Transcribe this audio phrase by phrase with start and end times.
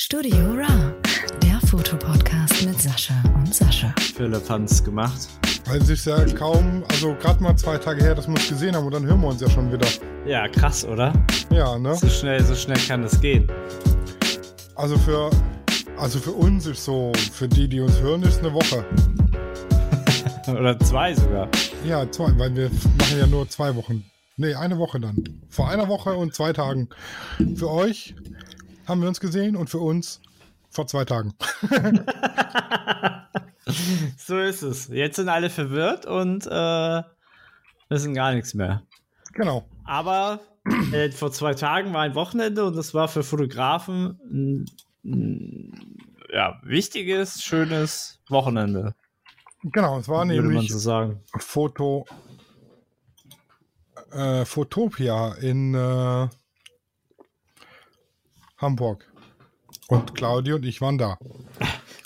[0.00, 0.94] Studio Ra,
[1.42, 3.92] der Fotopodcast mit Sascha und Sascha.
[3.98, 5.28] Philipp hat's gemacht.
[5.66, 8.76] Weil es ist ja kaum, also gerade mal zwei Tage her, dass wir uns gesehen
[8.76, 9.88] haben und dann hören wir uns ja schon wieder.
[10.24, 11.12] Ja, krass, oder?
[11.50, 11.96] Ja, ne?
[11.96, 13.50] So schnell, so schnell kann das gehen.
[14.76, 15.30] Also für,
[15.96, 18.84] also für uns ist so, für die, die uns hören, ist eine Woche.
[20.46, 21.48] oder zwei sogar.
[21.84, 24.04] Ja, zwei, weil wir machen ja nur zwei Wochen.
[24.36, 25.24] Nee, eine Woche dann.
[25.48, 26.88] Vor einer Woche und zwei Tagen.
[27.56, 28.14] Für euch
[28.88, 30.20] haben wir uns gesehen und für uns
[30.70, 31.34] vor zwei Tagen.
[34.16, 34.88] so ist es.
[34.88, 37.02] Jetzt sind alle verwirrt und äh,
[37.88, 38.82] wissen gar nichts mehr.
[39.32, 39.68] Genau.
[39.84, 40.40] Aber
[40.92, 44.64] äh, vor zwei Tagen war ein Wochenende und das war für Fotografen ein,
[45.04, 45.98] ein
[46.32, 48.94] ja, wichtiges, schönes Wochenende.
[49.62, 51.20] Genau, es war nämlich so sagen.
[51.38, 52.06] Foto
[54.12, 56.28] äh, Fotopia in äh,
[58.58, 59.10] Hamburg.
[59.88, 61.18] Und Claudia und ich waren da.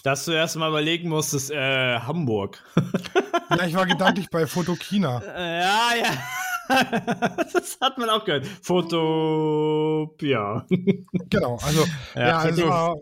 [0.05, 2.63] Dass du erst mal überlegen musstest, äh, Hamburg.
[3.51, 5.21] Ja, ich war gedanklich bei Fotokina.
[5.37, 6.11] Äh, ja, ja.
[7.53, 8.47] das hat man auch gehört.
[9.53, 10.65] Fotopia.
[11.29, 12.97] Genau, also Ja, ja, es Foto, war,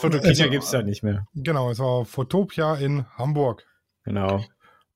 [0.00, 1.26] Fotokina es war- gibt es ja nicht mehr.
[1.34, 3.64] Genau, es war Fotopia in Hamburg.
[4.04, 4.44] Genau.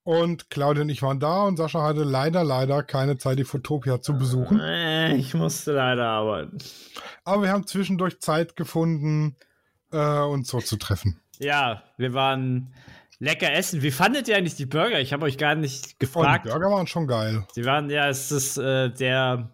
[0.03, 4.01] Und Claudia und ich waren da und Sascha hatte leider, leider keine Zeit, die Fotopia
[4.01, 4.59] zu besuchen.
[4.59, 6.57] Äh, ich musste leider arbeiten.
[7.23, 9.35] Aber wir haben zwischendurch Zeit gefunden,
[9.91, 11.19] äh, uns so zu treffen.
[11.37, 12.73] Ja, wir waren
[13.19, 13.83] lecker essen.
[13.83, 14.99] Wie fandet ihr eigentlich die Burger?
[14.99, 16.45] Ich habe euch gar nicht Und die gefragt.
[16.45, 17.45] Burger waren schon geil.
[17.53, 19.51] Sie waren, ja, es ist äh, der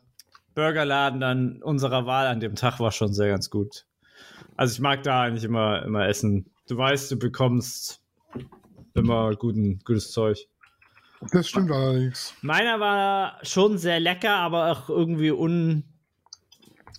[0.55, 3.85] Burgerladen an unserer Wahl an dem Tag war schon sehr ganz gut.
[4.55, 6.49] Also ich mag da eigentlich immer, immer essen.
[6.67, 8.01] Du weißt, du bekommst
[8.97, 10.47] immer guten, gutes Zeug.
[11.31, 12.33] Das stimmt allerdings.
[12.41, 15.83] Meiner war schon sehr lecker, aber auch irgendwie un,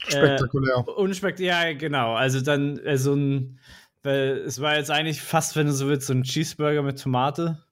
[0.07, 0.89] Spektakulär.
[0.97, 1.73] unspektakulär.
[1.73, 2.15] Ja, genau.
[2.15, 3.59] Also dann äh, so ein,
[4.03, 7.63] weil es war jetzt eigentlich fast, wenn du so willst, so ein Cheeseburger mit Tomate.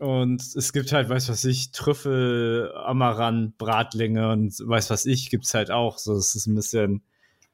[0.00, 5.54] Und es gibt halt, weiß was ich, Trüffel, Amaranth, Bratlinge und weiß was ich, gibt's
[5.54, 5.98] halt auch.
[5.98, 7.02] So, es ist ein bisschen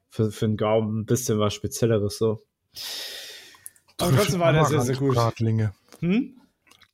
[0.09, 2.41] für, für den Gaumen ein bisschen was Spezielleres so.
[4.01, 5.15] Aber trotzdem war der sehr, sehr gut.
[5.15, 5.73] Bratlinge.
[5.99, 6.35] Hm?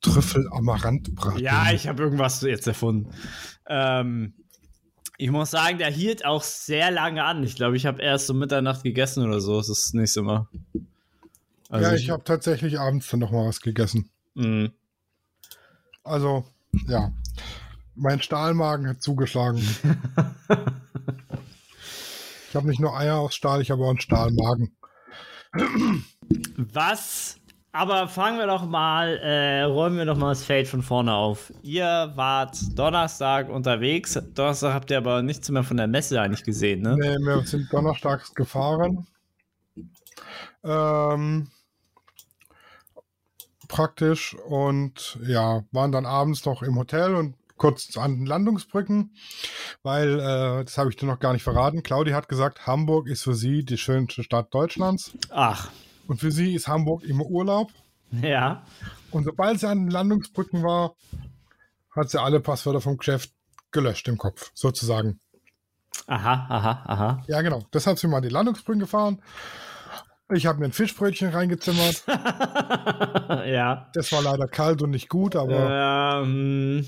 [0.02, 1.44] Trüffel Amaranth Bratlinge.
[1.44, 3.12] Ja, ich habe irgendwas jetzt erfunden.
[3.68, 4.34] Ähm,
[5.18, 7.44] ich muss sagen, der hielt auch sehr lange an.
[7.44, 9.58] Ich glaube, ich habe erst um Mitternacht gegessen oder so.
[9.58, 10.48] Das ist nicht so immer.
[11.70, 14.10] Also ja, ich habe tatsächlich abends dann noch mal was gegessen.
[14.36, 14.70] mh.
[16.04, 16.46] Also,
[16.88, 17.12] ja.
[17.96, 19.58] Mein Stahlmagen hat zugeschlagen.
[22.50, 24.78] ich habe nicht nur Eier aus Stahl, ich habe auch einen Stahlmagen.
[26.58, 27.38] Was?
[27.72, 31.54] Aber fangen wir doch mal, äh, räumen wir doch mal das Feld von vorne auf.
[31.62, 34.20] Ihr wart Donnerstag unterwegs.
[34.34, 36.98] Donnerstag habt ihr aber nichts mehr von der Messe eigentlich gesehen, ne?
[36.98, 39.06] Nee, wir sind donnerstags gefahren.
[40.64, 41.50] Ähm,
[43.68, 49.16] praktisch und ja, waren dann abends noch im Hotel und kurz an den Landungsbrücken,
[49.84, 53.24] weil, äh, das habe ich dir noch gar nicht verraten, Claudia hat gesagt, Hamburg ist
[53.24, 55.70] für sie die schönste Stadt Deutschlands Ach,
[56.08, 57.72] und für sie ist Hamburg immer Urlaub
[58.12, 58.64] ja.
[59.12, 60.94] und sobald sie an den Landungsbrücken war,
[61.96, 63.32] hat sie alle Passwörter vom Geschäft
[63.72, 65.20] gelöscht im Kopf, sozusagen.
[66.06, 67.24] Aha, aha, aha.
[67.28, 67.64] Ja, genau.
[67.74, 69.22] Deshalb sind wir an die Landungsbrücken gefahren.
[70.34, 72.04] Ich habe mir ein Fischbrötchen reingezimmert.
[72.08, 73.90] ja.
[73.94, 76.86] Das war leider kalt und nicht gut, aber Ähm,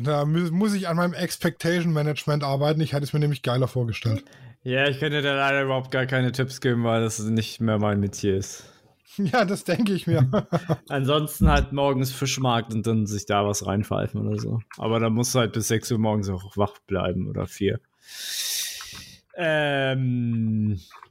[0.00, 2.80] da mu- muss ich an meinem Expectation Management arbeiten.
[2.80, 4.24] Ich hatte es mir nämlich geiler vorgestellt.
[4.62, 8.00] Ja, ich dir da leider überhaupt gar keine Tipps geben, weil das nicht mehr mein
[8.00, 8.64] Metier ist.
[9.16, 10.30] Ja, das denke ich mir.
[10.88, 14.60] Ansonsten halt morgens Fischmarkt und dann sich da was reinpfeifen oder so.
[14.78, 17.80] Aber dann musst du halt bis 6 Uhr morgens auch wach bleiben oder 4.
[19.34, 21.09] Ähm, äh,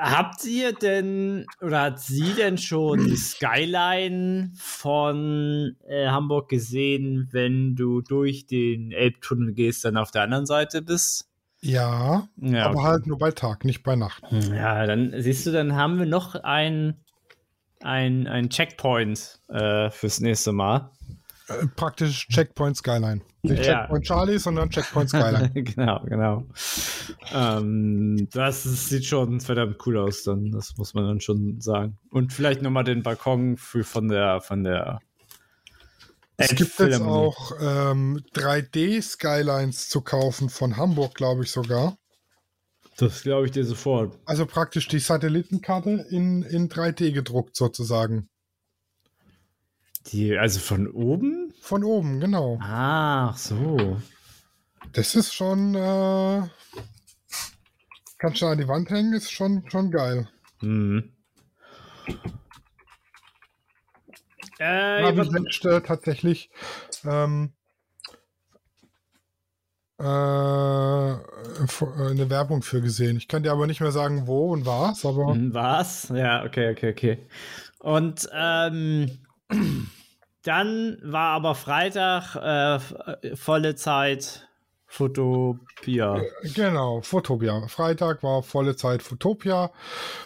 [0.00, 7.74] habt ihr denn oder hat sie denn schon die Skyline von äh, Hamburg gesehen, wenn
[7.74, 11.28] du durch den Elbtunnel gehst, dann auf der anderen Seite bist?
[11.60, 14.22] ja, Ja, aber halt nur bei Tag, nicht bei Nacht.
[14.30, 17.02] Ja, dann siehst du, dann haben wir noch ein,
[17.80, 20.90] ein, ein Checkpoint äh, fürs nächste Mal.
[21.48, 23.20] Äh, praktisch Checkpoint Skyline.
[23.42, 23.80] Nicht Ja.
[23.80, 25.50] Checkpoint Charlie, sondern Checkpoint Skyline.
[25.54, 26.44] genau, genau.
[27.32, 31.98] Ähm, das sieht schon verdammt cool aus, dann, das muss man dann schon sagen.
[32.10, 35.00] Und vielleicht nochmal den Balkon für, von der, von der.
[36.36, 37.26] es gibt jetzt Elbphilharmonie.
[37.28, 41.96] auch ähm, 3D Skylines zu kaufen von Hamburg, glaube ich sogar.
[42.96, 44.18] Das glaube ich dir sofort.
[44.24, 48.30] Also praktisch die Satellitenkarte in, in 3D gedruckt sozusagen.
[50.12, 51.52] Die, also von oben?
[51.60, 52.58] Von oben, genau.
[52.62, 54.00] Ach so.
[54.92, 56.42] Das ist schon, äh,
[58.18, 60.26] Kannst du an die Wand hängen, ist schon, schon geil.
[60.62, 61.12] Mhm.
[64.58, 66.50] Äh, Da habe ich was- letzte tatsächlich
[67.04, 67.52] ähm,
[70.00, 70.04] äh,
[71.12, 71.16] äh,
[71.98, 73.18] eine Werbung für gesehen.
[73.18, 76.08] Ich kann dir aber nicht mehr sagen, wo und was, aber Hm, Was?
[76.14, 77.18] Ja, okay, okay, okay.
[77.80, 79.10] Und ähm,
[80.46, 82.76] dann war aber Freitag äh,
[83.26, 84.48] äh, volle Zeit
[84.86, 86.22] Fotopia.
[86.54, 87.66] genau, Fotopia.
[87.68, 89.70] Freitag war volle Zeit Fotopia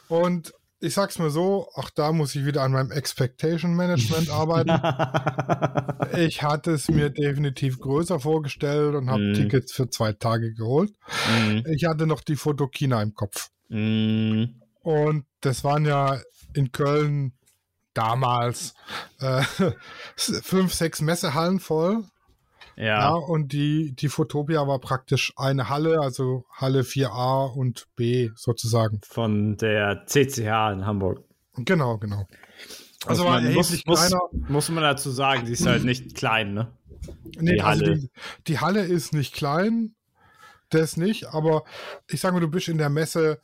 [0.08, 0.52] und
[0.82, 4.70] ich sag's mal so, auch da muss ich wieder an meinem Expectation Management arbeiten.
[6.18, 9.34] Ich hatte es mir definitiv größer vorgestellt und habe Mhm.
[9.34, 10.90] Tickets für zwei Tage geholt.
[11.44, 11.64] Mhm.
[11.72, 13.50] Ich hatte noch die Fotokina im Kopf.
[13.68, 14.60] Mhm.
[14.82, 16.18] Und das waren ja
[16.54, 17.32] in Köln
[17.94, 18.74] damals
[19.20, 19.42] äh,
[20.16, 22.04] fünf, sechs Messehallen voll.
[22.76, 23.08] Ja, Ja.
[23.10, 29.00] und die, die Fotopia war praktisch eine Halle, also Halle 4a und b sozusagen.
[29.04, 31.22] Von der CCH in Hamburg.
[31.56, 32.26] Genau, genau.
[33.06, 34.20] Also Muss war man- erheblich muss, kleiner.
[34.32, 36.72] Muss, muss man dazu sagen, die ist halt nicht klein, ne?
[37.38, 37.98] Nee, die also Halle.
[37.98, 38.10] die,
[38.46, 39.94] die Halle ist nicht klein,
[40.70, 41.64] das nicht, aber
[42.08, 43.40] ich sage mal, du bist in der Messe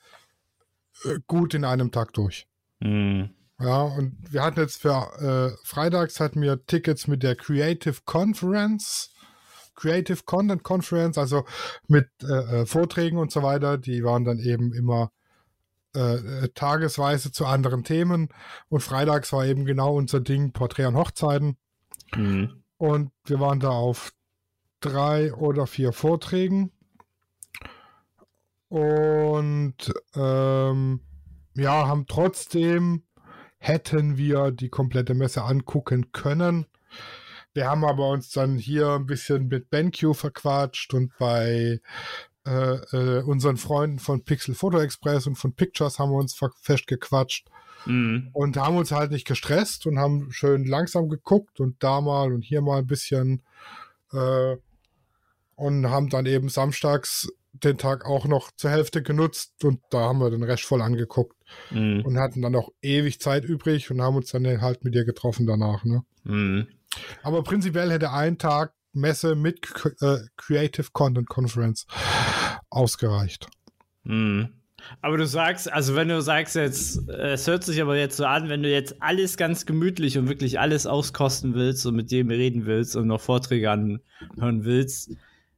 [1.04, 2.46] äh, gut in einem Tag durch.
[2.80, 3.30] Mhm.
[3.58, 9.14] Ja, und wir hatten jetzt für äh, freitags hatten wir Tickets mit der Creative Conference,
[9.74, 11.44] Creative Content Conference, also
[11.88, 13.78] mit äh, äh, Vorträgen und so weiter.
[13.78, 15.10] Die waren dann eben immer
[15.96, 18.28] äh, äh, tagesweise zu anderen Themen.
[18.68, 21.56] Und freitags war eben genau unser Ding Porträt an Hochzeiten.
[22.14, 22.62] Mhm.
[22.76, 24.12] Und wir waren da auf
[24.80, 26.72] drei oder vier Vorträgen.
[28.68, 29.76] Und
[30.14, 31.00] ähm,
[31.54, 33.05] ja, haben trotzdem,
[33.66, 36.66] hätten wir die komplette Messe angucken können.
[37.52, 41.80] Wir haben aber uns dann hier ein bisschen mit BenQ verquatscht und bei
[42.46, 47.48] äh, äh, unseren Freunden von Pixel Photo Express und von Pictures haben wir uns festgequatscht
[47.86, 48.30] Mhm.
[48.32, 52.42] und haben uns halt nicht gestresst und haben schön langsam geguckt und da mal und
[52.42, 53.42] hier mal ein bisschen
[54.12, 54.56] äh,
[55.54, 57.28] und haben dann eben samstags
[57.64, 61.36] den Tag auch noch zur Hälfte genutzt und da haben wir den Rest voll angeguckt
[61.70, 62.02] Mhm.
[62.04, 65.46] und hatten dann auch ewig Zeit übrig und haben uns dann halt mit dir getroffen
[65.46, 65.84] danach.
[65.84, 66.02] Ne?
[66.24, 66.66] Mhm.
[67.22, 69.60] Aber prinzipiell hätte ein Tag Messe mit
[70.00, 71.86] äh, Creative Content Conference
[72.70, 73.46] ausgereicht.
[74.04, 74.48] Mhm.
[75.00, 78.24] Aber du sagst, also wenn du sagst jetzt, äh, es hört sich aber jetzt so
[78.24, 82.28] an, wenn du jetzt alles ganz gemütlich und wirklich alles auskosten willst und mit dem
[82.30, 85.10] reden willst und noch Vorträge anhören willst,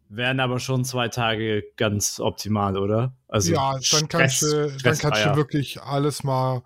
[0.08, 3.16] wären aber schon zwei Tage ganz optimal, oder?
[3.28, 6.62] Also ja, dann kannst, Stress- du, dann kannst du wirklich alles mal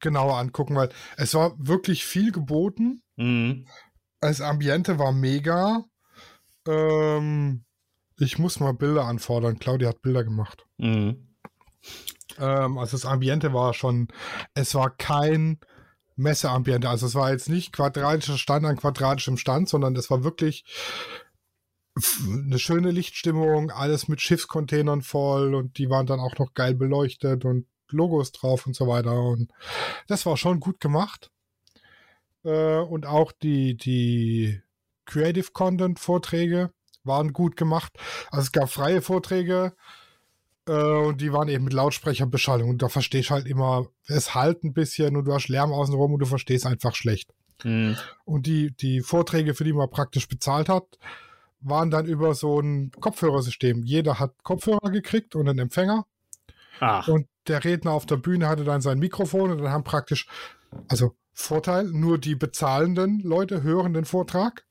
[0.00, 3.02] genauer angucken, weil es war wirklich viel geboten.
[3.16, 3.66] Mhm.
[4.20, 5.84] Das Ambiente war mega.
[6.66, 7.64] Ähm,
[8.18, 9.58] ich muss mal Bilder anfordern.
[9.58, 10.66] Claudia hat Bilder gemacht.
[10.78, 11.34] Mhm.
[12.38, 14.08] Ähm, also das Ambiente war schon,
[14.54, 15.58] es war kein
[16.16, 16.88] Messeambiente.
[16.88, 20.64] Also es war jetzt nicht quadratischer Stand an quadratischem Stand, sondern es war wirklich
[21.96, 27.44] eine schöne Lichtstimmung, alles mit Schiffscontainern voll und die waren dann auch noch geil beleuchtet
[27.44, 29.20] und Logos drauf und so weiter.
[29.20, 29.50] Und
[30.06, 31.30] das war schon gut gemacht.
[32.44, 34.62] Äh, und auch die, die
[35.04, 36.72] Creative Content Vorträge
[37.02, 37.92] waren gut gemacht.
[38.30, 39.74] Also es gab freie Vorträge,
[40.66, 42.70] äh, und die waren eben mit Lautsprecherbeschallung.
[42.70, 46.14] Und da verstehst du halt immer, es halt ein bisschen und du hast Lärm außenrum
[46.14, 47.32] und du verstehst einfach schlecht.
[47.64, 47.96] Mhm.
[48.24, 50.98] Und die, die Vorträge, für die man praktisch bezahlt hat,
[51.60, 53.82] waren dann über so ein Kopfhörersystem.
[53.84, 56.06] Jeder hat Kopfhörer gekriegt und einen Empfänger.
[56.80, 60.26] Ach, Und der Redner auf der Bühne hatte dann sein Mikrofon und dann haben praktisch,
[60.88, 64.64] also Vorteil, nur die bezahlenden Leute hören den Vortrag.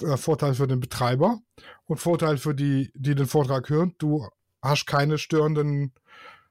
[0.00, 1.40] Äh, Vorteil für den Betreiber
[1.86, 3.94] und Vorteil für die, die den Vortrag hören.
[3.98, 4.26] Du
[4.62, 5.92] hast keine störenden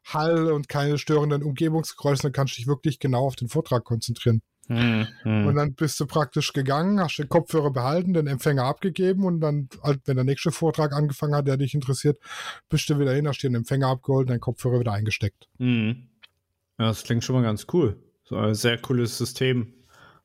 [0.06, 4.42] Hall und keine störenden Umgebungsgeräusche, dann kannst du dich wirklich genau auf den Vortrag konzentrieren.
[4.68, 5.08] Mhm.
[5.24, 9.70] Und dann bist du praktisch gegangen, hast den Kopfhörer behalten, den Empfänger abgegeben und dann,
[9.84, 12.20] halt, wenn der nächste Vortrag angefangen hat, der dich interessiert,
[12.70, 15.48] bist du wieder hin, hast dir den Empfänger abgeholt, deinen Kopfhörer wieder eingesteckt.
[15.60, 16.08] Mhm.
[16.80, 17.98] Ja, das klingt schon mal ganz cool.
[18.24, 19.74] So ein sehr cooles System.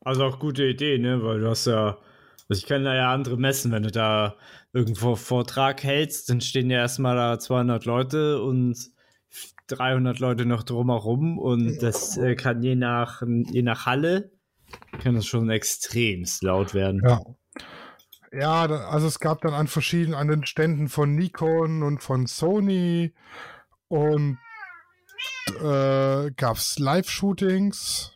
[0.00, 1.22] Also auch gute Idee, ne?
[1.22, 1.98] Weil du hast ja,
[2.48, 4.36] also ich kenne da ja andere Messen, wenn du da
[4.72, 8.90] irgendwo Vortrag hältst, dann stehen ja erstmal da 200 Leute und
[9.70, 14.30] 300 Leute noch drumherum und das äh, kann je nach, je nach Halle,
[15.02, 17.02] kann das schon extremst laut werden.
[17.04, 17.20] Ja.
[18.32, 23.12] Ja, also es gab dann an verschiedenen, an den Ständen von Nikon und von Sony
[23.88, 24.38] und
[25.60, 28.12] äh, gab es Live-Shootings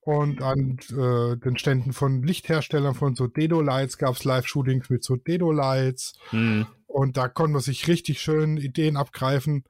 [0.00, 5.14] und an äh, den Ständen von Lichtherstellern von so Dedo-Lights gab es Live-Shootings mit so
[5.16, 6.66] Dedo-Lights Mhm.
[6.88, 9.64] und da konnte man sich richtig schön Ideen abgreifen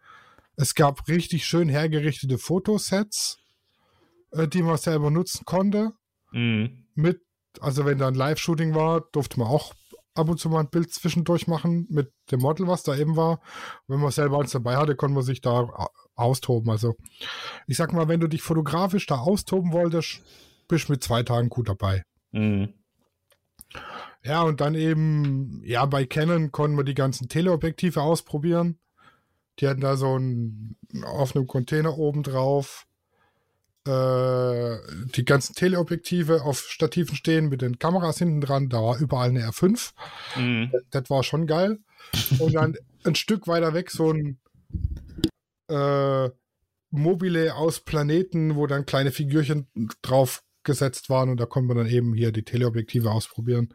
[0.57, 3.39] Es gab richtig schön hergerichtete Fotosets,
[4.33, 5.93] äh, die man selber nutzen konnte.
[6.33, 6.87] Mhm.
[6.95, 7.21] Mit,
[7.61, 9.75] also wenn da ein Live-Shooting war, durfte man auch
[10.15, 13.41] ab und zu mal ein Bild zwischendurch machen mit dem Model, was da eben war.
[13.89, 16.71] wenn man selber eins dabei hatte, konnte man sich da austoben.
[16.71, 16.95] Also
[17.67, 20.23] ich sag mal, wenn du dich fotografisch da austoben wolltest,
[20.69, 22.05] bist du mit zwei Tagen gut dabei.
[22.33, 22.75] Mhm.
[24.23, 28.79] Ja, und dann eben, ja, bei Canon konnten wir die ganzen Teleobjektive ausprobieren.
[29.59, 32.87] Die hatten da so ein, auf einem Container oben drauf
[33.87, 34.79] äh,
[35.15, 38.71] die ganzen Teleobjektive auf Stativen stehen mit den Kameras hinten dran.
[38.71, 39.93] Da war überall eine R5.
[40.37, 40.73] Mhm.
[40.91, 41.79] Das war schon geil.
[42.39, 44.39] Und dann ein Stück weiter weg so ein
[45.69, 46.31] äh,
[46.91, 49.69] Mobile aus Planeten, wo dann kleine Figürchen
[50.01, 53.75] drauf gesetzt waren und da konnte man dann eben hier die Teleobjektive ausprobieren.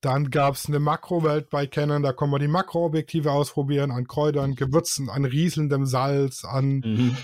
[0.00, 4.54] Dann gab es eine Makrowelt bei Canon, da konnte man die Makroobjektive ausprobieren an Kräutern,
[4.54, 7.16] Gewürzen, an rieselndem Salz, an Mhm.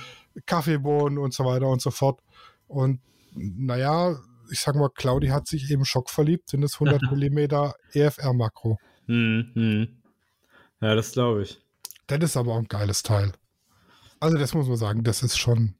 [0.46, 2.20] Kaffeebohnen und so weiter und so fort.
[2.66, 3.00] Und
[3.34, 4.16] naja,
[4.50, 7.38] ich sag mal, Claudi hat sich eben schockverliebt in das 100 mm
[7.92, 8.78] EFR-Makro.
[9.06, 9.88] Mhm.
[10.80, 11.60] Ja, das glaube ich.
[12.06, 13.32] Das ist aber auch ein geiles Teil.
[14.20, 15.74] Also das muss man sagen, das ist schon,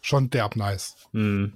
[0.00, 0.96] schon derb nice.
[1.12, 1.54] Mhm.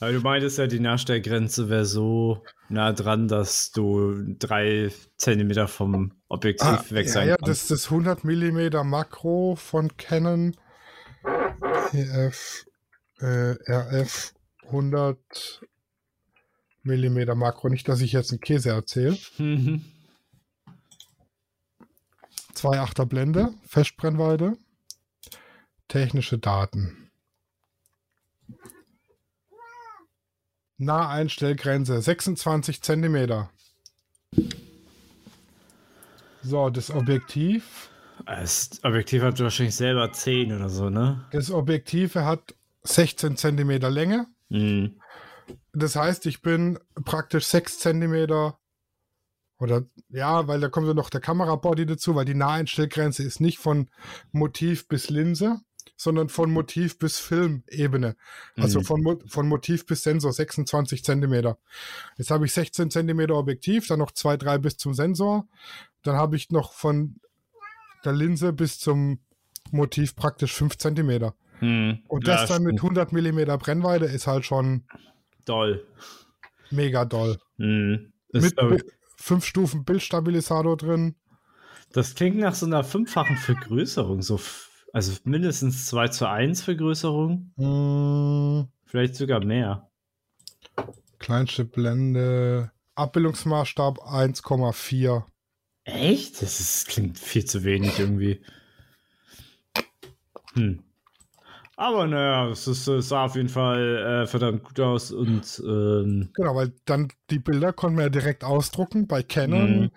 [0.00, 6.12] Aber du meintest ja, die Nachstellgrenze wäre so nah dran, dass du drei Zentimeter vom
[6.28, 7.48] Objektiv weg Ah, ja, sein ja, kannst.
[7.48, 10.56] das ist das 100 mm Makro von Canon
[11.92, 12.66] EF,
[13.20, 14.34] äh, RF
[14.66, 15.18] 100
[16.84, 17.68] mm Makro.
[17.68, 19.18] Nicht, dass ich jetzt einen Käse erzähle.
[19.38, 19.84] Mhm.
[22.54, 24.56] 2,8er Blende, Festbrennweite,
[25.88, 27.10] technische Daten.
[30.78, 33.48] Naheinstellgrenze 26 cm.
[36.42, 37.90] So, das Objektiv.
[38.24, 41.26] Das Objektiv hat wahrscheinlich selber 10 oder so, ne?
[41.32, 44.26] Das Objektiv hat 16 cm Länge.
[44.48, 45.00] Mhm.
[45.72, 48.54] Das heißt, ich bin praktisch 6 cm
[49.58, 53.58] oder ja, weil da kommt ja noch der Kamerabody dazu, weil die Naheinstellgrenze ist nicht
[53.58, 53.90] von
[54.30, 55.60] Motiv bis Linse,
[56.00, 58.14] sondern von Motiv bis Filmebene.
[58.56, 58.84] Also Mhm.
[58.84, 61.54] von, von Motiv bis Sensor 26 cm.
[62.16, 65.48] Jetzt habe ich 16 cm Objektiv, dann noch 2, 3 bis zum Sensor.
[66.04, 67.16] Dann habe ich noch von
[68.04, 69.18] der Linse bis zum
[69.72, 71.32] Motiv praktisch 5 cm.
[71.60, 71.98] Mhm.
[72.06, 72.96] Und Ja, das dann mit stimmt.
[72.98, 74.84] 100 mm Brennweite ist halt schon
[75.44, 75.84] doll.
[76.70, 77.38] mega doll.
[77.56, 78.12] Mhm.
[78.32, 78.82] Mit Bi-
[79.16, 81.16] fünf Stufen Bildstabilisator drin.
[81.92, 84.38] das klingt nach so einer fünffachen Vergrößerung, so
[84.92, 89.88] also mindestens 2 zu 1 Vergrößerung, Mm, vielleicht sogar mehr.
[91.18, 92.70] kleinste Blende.
[92.94, 95.24] Abbildungsmaßstab 1,4.
[95.84, 96.42] Echt?
[96.42, 98.42] Das ist, klingt viel zu wenig irgendwie.
[100.54, 100.82] Hm.
[101.76, 106.30] Aber naja, es, ist, es sah auf jeden Fall äh, verdammt gut aus und ähm,
[106.34, 109.90] Genau, weil dann die Bilder konnten wir ja direkt ausdrucken bei Canon, Mhm.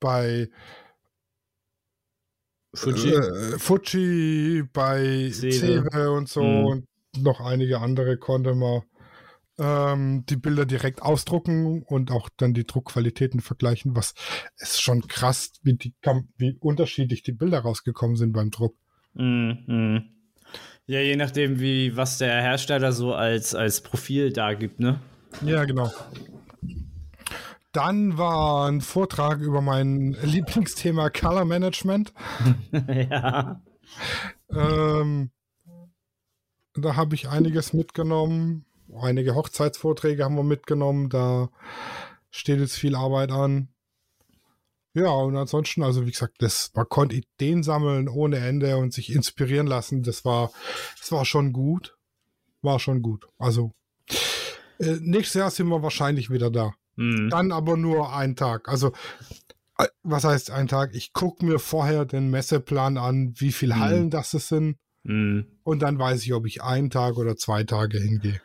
[0.00, 0.50] bei
[2.74, 3.10] Fuji.
[3.14, 5.30] äh, Fuji, bei.
[5.32, 6.64] Cewe und so Mhm.
[6.64, 6.86] und
[7.18, 8.82] noch einige andere konnte man
[9.58, 14.14] ähm, die Bilder direkt ausdrucken und auch dann die Druckqualitäten vergleichen, was
[14.56, 15.92] ist schon krass, wie, die,
[16.38, 18.74] wie unterschiedlich die Bilder rausgekommen sind beim Druck.
[19.14, 20.04] Mhm.
[20.86, 25.00] Ja, je nachdem, wie was der Hersteller so als, als Profil da gibt, ne?
[25.44, 25.92] Ja, genau.
[27.72, 32.12] Dann war ein Vortrag über mein Lieblingsthema Color Management.
[32.72, 33.62] ja.
[34.50, 35.30] Ähm,
[36.74, 38.64] da habe ich einiges mitgenommen.
[39.00, 41.08] Einige Hochzeitsvorträge haben wir mitgenommen.
[41.08, 41.50] Da
[42.30, 43.68] steht jetzt viel Arbeit an.
[44.92, 49.12] Ja, und ansonsten, also wie gesagt, das, man konnte Ideen sammeln ohne Ende und sich
[49.12, 50.02] inspirieren lassen.
[50.02, 50.50] Das war,
[50.98, 51.96] das war schon gut.
[52.62, 53.26] War schon gut.
[53.38, 53.72] Also
[54.80, 56.74] äh, nächstes Jahr sind wir wahrscheinlich wieder da.
[57.00, 57.30] Mhm.
[57.30, 58.68] Dann aber nur einen Tag.
[58.68, 58.92] Also,
[59.78, 60.90] äh, was heißt ein Tag?
[60.94, 63.80] Ich gucke mir vorher den Messeplan an, wie viele Mhm.
[63.80, 64.76] Hallen das es sind.
[65.04, 65.46] Mhm.
[65.62, 68.40] Und dann weiß ich, ob ich einen Tag oder zwei Tage hingehe.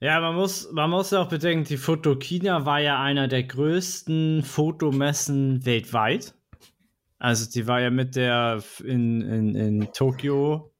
[0.00, 4.42] Ja, man muss, man muss ja auch bedenken, die Fotokina war ja einer der größten
[4.44, 6.34] Fotomessen weltweit.
[7.18, 10.72] Also die war ja mit der in, in, in Tokio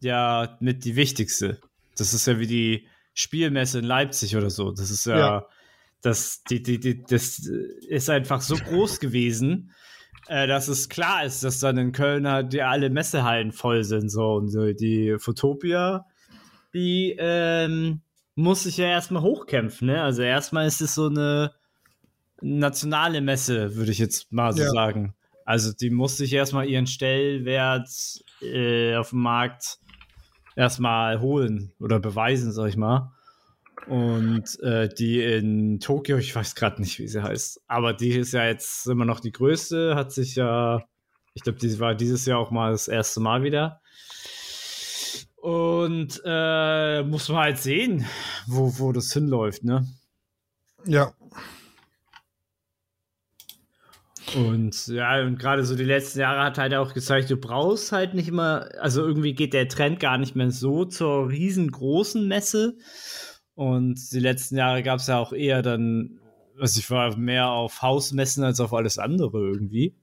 [0.00, 1.58] ja mit die wichtigste.
[1.96, 4.70] Das ist ja wie die Spielmesse in Leipzig oder so.
[4.70, 5.46] Das ist ja, Ja.
[6.02, 7.38] Das, die, die, die, das
[7.88, 9.72] ist einfach so groß gewesen,
[10.26, 14.08] äh, dass es klar ist, dass dann in Köln halt die alle Messehallen voll sind.
[14.08, 14.34] So.
[14.34, 16.04] Und so die Fotopia,
[16.74, 18.02] die ähm,
[18.34, 19.86] muss sich ja erstmal hochkämpfen.
[19.88, 20.02] Ne?
[20.02, 21.52] Also erstmal ist es so eine
[22.40, 24.70] nationale Messe, würde ich jetzt mal so Ja.
[24.70, 25.14] sagen.
[25.44, 27.88] Also die muss sich erstmal ihren Stellwert
[28.40, 29.78] äh, auf dem Markt
[30.56, 33.12] erstmal holen oder beweisen, sag ich mal.
[33.86, 38.32] Und äh, die in Tokio, ich weiß gerade nicht, wie sie heißt, aber die ist
[38.32, 40.84] ja jetzt immer noch die größte, hat sich ja,
[41.34, 43.80] ich glaube, die war dieses Jahr auch mal das erste Mal wieder.
[45.36, 48.06] Und äh, muss man halt sehen,
[48.46, 49.84] wo, wo das hinläuft, ne?
[50.86, 51.12] Ja.
[54.36, 58.14] Und ja, und gerade so die letzten Jahre hat halt auch gezeigt, du brauchst halt
[58.14, 62.76] nicht immer, also irgendwie geht der Trend gar nicht mehr so zur riesengroßen Messe.
[63.54, 66.20] Und die letzten Jahre gab es ja auch eher dann,
[66.58, 69.94] also ich war mehr auf Hausmessen als auf alles andere irgendwie.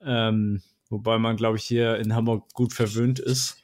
[0.00, 3.56] Ähm, wobei man, glaube ich, hier in Hamburg gut verwöhnt ist.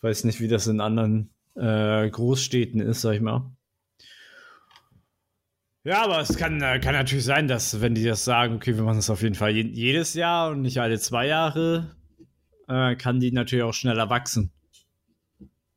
[0.00, 3.50] Weiß nicht, wie das in anderen äh, Großstädten ist, sag ich mal.
[5.84, 8.84] Ja, aber es kann, äh, kann natürlich sein, dass, wenn die das sagen, okay, wir
[8.84, 11.96] machen das auf jeden Fall jedes Jahr und nicht alle zwei Jahre,
[12.68, 14.52] äh, kann die natürlich auch schneller wachsen.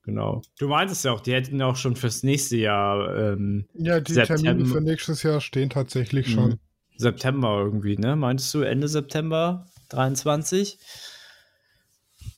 [0.05, 0.43] Genau.
[0.59, 3.15] Du meintest ja auch, die hätten auch schon fürs nächste Jahr.
[3.15, 4.43] Ähm, ja, die September.
[4.43, 6.51] Termine für nächstes Jahr stehen tatsächlich schon.
[6.51, 6.59] Mhm.
[6.97, 8.15] September irgendwie, ne?
[8.15, 10.77] Meintest du Ende September 23?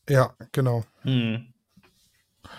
[0.10, 0.86] Ja, genau.
[1.02, 1.54] Hm.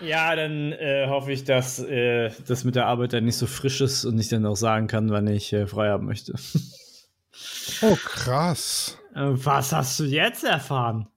[0.03, 3.81] Ja, dann äh, hoffe ich, dass äh, das mit der Arbeit dann nicht so frisch
[3.81, 6.35] ist und ich dann auch sagen kann, wann ich äh, frei haben möchte.
[7.81, 8.99] oh, krass.
[9.15, 11.09] Äh, was hast du jetzt erfahren?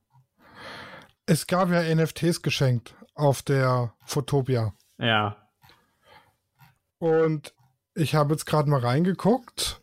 [1.25, 4.73] Es gab ja NFTs geschenkt auf der Fotopia.
[4.97, 5.37] Ja.
[6.97, 7.53] Und
[7.93, 9.81] ich habe jetzt gerade mal reingeguckt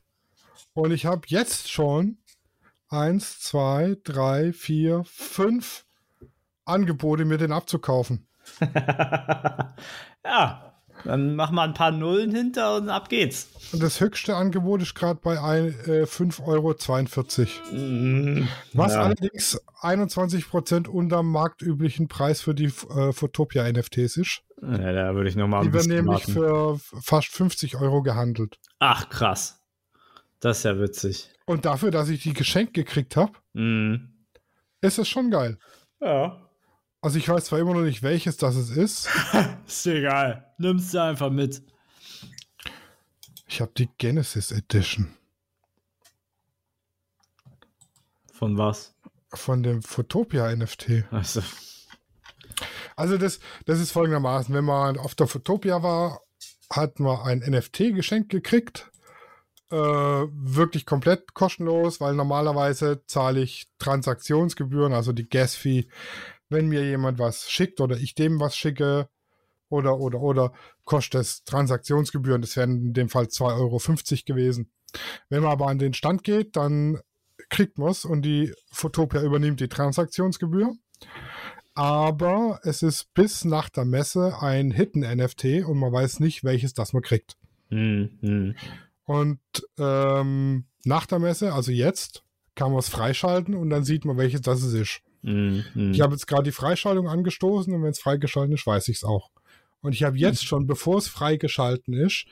[0.75, 2.19] und ich habe jetzt schon
[2.89, 5.87] eins, zwei, drei, vier, fünf
[6.65, 8.27] Angebote, mir den abzukaufen.
[10.25, 10.68] ja,
[11.05, 13.49] dann mach mal ein paar Nullen hinter und ab geht's.
[13.73, 17.77] Und das höchste Angebot ist gerade bei äh, 5,42 Euro.
[17.77, 19.03] Mm, was ja.
[19.03, 24.43] allerdings 21% unter marktüblichen Preis für die äh, Photopia NFTs ist.
[24.61, 26.33] Ja, da würde ich nochmal Die werden nämlich warten.
[26.33, 28.59] für fast 50 Euro gehandelt.
[28.79, 29.61] Ach, krass.
[30.41, 31.31] Das ist ja witzig.
[31.47, 33.97] Und dafür, dass ich die geschenkt gekriegt habe, mm.
[34.81, 35.59] ist es schon geil.
[36.01, 36.48] Ja.
[37.01, 39.09] Also ich weiß zwar immer noch nicht, welches das es ist.
[39.67, 40.53] ist egal.
[40.59, 41.63] Nimmst du einfach mit.
[43.47, 45.15] Ich habe die Genesis Edition.
[48.33, 48.95] Von was?
[49.33, 51.05] Von dem Photopia NFT.
[51.11, 51.43] Achso.
[52.97, 56.21] Also das, das ist folgendermaßen, wenn man auf der Photopia war,
[56.71, 58.91] hat man ein NFT geschenkt gekriegt.
[59.71, 65.89] Äh, wirklich komplett kostenlos, weil normalerweise zahle ich Transaktionsgebühren, also die Gas-Fee
[66.49, 69.09] wenn mir jemand was schickt oder ich dem was schicke
[69.69, 70.53] oder, oder, oder,
[70.85, 72.41] kostet es Transaktionsgebühren.
[72.41, 73.79] Das wären in dem Fall 2,50 Euro
[74.27, 74.71] gewesen.
[75.29, 77.01] Wenn man aber an den Stand geht, dann
[77.51, 80.75] kriegt man es und die Fotopia übernimmt die Transaktionsgebühr.
[81.75, 86.75] Aber es ist bis nach der Messe ein Hidden NFT und man weiß nicht, welches
[86.75, 87.37] das man kriegt.
[87.71, 88.57] Mhm.
[89.05, 89.41] Und
[89.79, 94.41] ähm, nach der Messe, also jetzt, kann man es freischalten und dann sieht man, welches
[94.41, 95.01] das ist.
[95.23, 95.65] Mhm.
[95.93, 99.05] Ich habe jetzt gerade die Freischaltung angestoßen und wenn es freigeschalten ist, weiß ich es
[99.05, 99.31] auch.
[99.81, 102.27] Und ich habe jetzt schon, bevor es freigeschalten ist,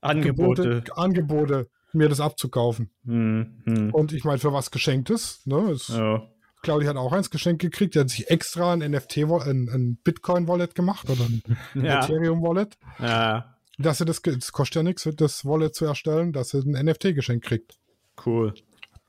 [0.00, 0.62] Angebote.
[0.62, 2.90] Gebote, Angebote, mir das abzukaufen.
[3.04, 3.90] Mhm.
[3.92, 5.70] Und ich meine, für was Geschenktes, ne?
[5.70, 6.26] Es, ja.
[6.62, 7.94] Claudia hat auch eins geschenkt gekriegt.
[7.94, 11.42] Die hat sich extra ein NFT, ein, ein Bitcoin-Wallet gemacht oder ein
[11.84, 12.02] ja.
[12.02, 12.76] Ethereum-Wallet.
[12.98, 13.56] Ja.
[13.78, 17.14] Dass sie das, das kostet ja nichts, das Wallet zu erstellen, dass sie ein NFT
[17.14, 17.78] geschenkt kriegt.
[18.24, 18.54] Cool.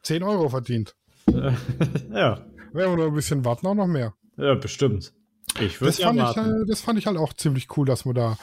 [0.02, 0.96] 10 Euro verdient.
[2.12, 2.46] ja.
[2.74, 4.14] Wir noch ein bisschen warten, auch noch mehr.
[4.38, 5.14] Ja, bestimmt.
[5.60, 6.62] Ich würde ja warten.
[6.64, 8.38] Ich, das fand ich halt auch ziemlich cool, dass wir da,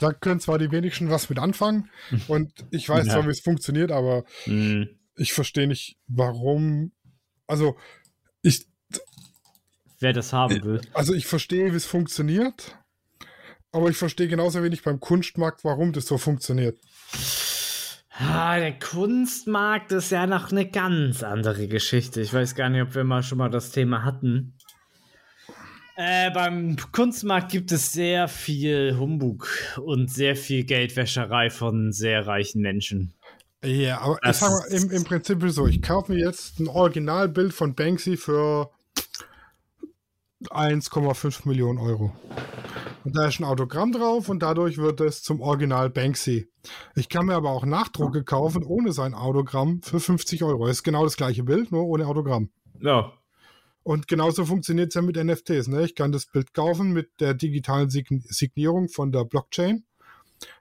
[0.00, 1.90] da können zwar die wenigsten was mit anfangen
[2.28, 3.14] und ich weiß ja.
[3.14, 4.88] zwar, wie es funktioniert, aber mhm.
[5.16, 6.92] ich verstehe nicht, warum,
[7.46, 7.76] also
[8.42, 8.66] ich,
[9.98, 10.80] wer das haben will.
[10.92, 12.78] Also ich verstehe, wie es funktioniert,
[13.72, 16.78] aber ich verstehe genauso wenig beim Kunstmarkt, warum das so funktioniert.
[18.16, 22.20] Ah, der Kunstmarkt ist ja noch eine ganz andere Geschichte.
[22.20, 24.54] Ich weiß gar nicht, ob wir mal schon mal das Thema hatten.
[25.96, 29.48] Äh, beim Kunstmarkt gibt es sehr viel Humbug
[29.78, 33.14] und sehr viel Geldwäscherei von sehr reichen Menschen.
[33.64, 36.68] Ja, aber das ich sag mal, im, im Prinzip so, ich kaufe mir jetzt ein
[36.68, 38.70] Originalbild von Banksy für
[40.52, 42.12] 1,5 Millionen Euro.
[43.04, 46.48] Und da ist ein Autogramm drauf und dadurch wird es zum Original Banksy.
[46.94, 50.66] Ich kann mir aber auch Nachdrucke kaufen ohne sein Autogramm für 50 Euro.
[50.66, 52.48] Ist genau das gleiche Bild, nur ohne Autogramm.
[52.80, 53.12] Ja.
[53.82, 55.68] Und genauso funktioniert es ja mit NFTs.
[55.68, 55.84] Ne?
[55.84, 59.84] Ich kann das Bild kaufen mit der digitalen Signierung von der Blockchain.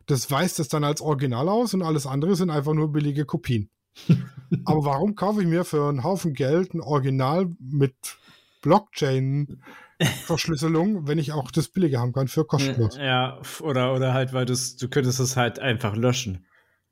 [0.06, 3.70] Das weist es dann als Original aus und alles andere sind einfach nur billige Kopien.
[4.66, 7.96] Aber warum kaufe ich mir für einen Haufen Geld ein Original mit
[8.64, 9.58] Blockchain-Verschlüsselung,
[11.08, 12.98] wenn ich auch das billige haben kann für kostenlos?
[12.98, 14.56] Ja, oder, oder halt, weil du
[14.90, 16.46] könntest es halt einfach löschen.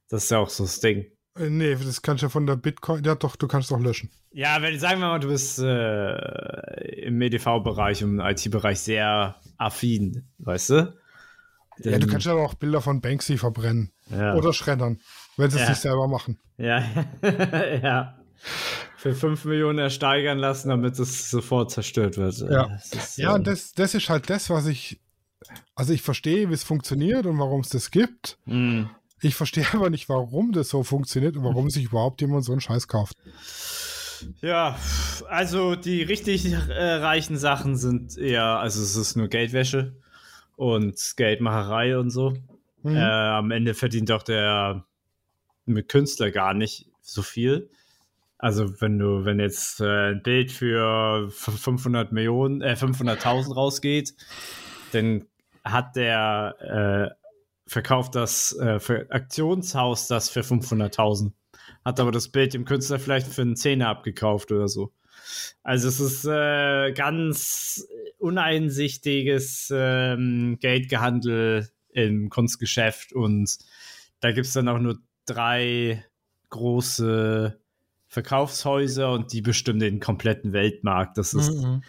[0.10, 1.06] Das ist ja auch so das Ding.
[1.38, 3.04] Äh, nee, das kannst du ja von der Bitcoin.
[3.04, 4.12] Ja, doch, du kannst doch löschen.
[4.32, 10.70] Ja, wenn, sagen wir mal, du bist äh, im EDV-Bereich, im IT-Bereich sehr affin, weißt
[10.72, 10.94] du?
[11.80, 13.92] ja, du kannst ja auch Bilder von Banksy verbrennen.
[14.10, 14.36] Ja.
[14.36, 15.00] Oder schreddern,
[15.38, 15.70] wenn sie es Ja.
[15.70, 16.38] nicht selber machen.
[16.58, 16.84] Ja,
[17.82, 18.18] ja.
[19.02, 22.38] Für 5 Millionen ersteigern lassen, damit es sofort zerstört wird.
[22.38, 22.68] Ja.
[22.68, 25.00] Das ist, Ja, und das, das ist halt das, was ich.
[25.74, 28.38] Also ich verstehe, wie es funktioniert und warum es das gibt.
[28.46, 28.92] mh.
[29.20, 32.62] Ich verstehe aber nicht, warum das so funktioniert und warum sich überhaupt jemand so einen
[32.62, 33.18] Scheiß kauft.
[34.40, 34.78] Ja,
[35.30, 39.96] also die richtig äh, reichen Sachen sind eher, also es ist nur Geldwäsche
[40.58, 42.36] und Geldmacherei und so.
[42.84, 42.98] Mhm.
[42.98, 44.86] Äh, am Ende verdient doch der
[45.66, 47.72] mit Künstler gar nicht so viel.
[48.41, 54.15] Also wenn du, wenn jetzt äh, ein Bild für f- 500 Millionen, äh, 500.000 rausgeht,
[54.93, 55.25] dann
[55.63, 57.15] hat der äh,
[57.67, 61.34] verkauft das äh, für Aktionshaus das für 500.000.
[61.86, 64.91] Hat aber das Bild dem Künstler vielleicht für einen Zehner abgekauft oder so.
[65.62, 73.56] Also es ist äh, ganz uneinsichtiges ähm, Geldgehandel im Kunstgeschäft und
[74.19, 76.04] da gibt es dann auch nur drei
[76.49, 77.61] große
[78.12, 81.17] Verkaufshäuser und die bestimmen den kompletten Weltmarkt.
[81.17, 81.82] Das ist Mhm.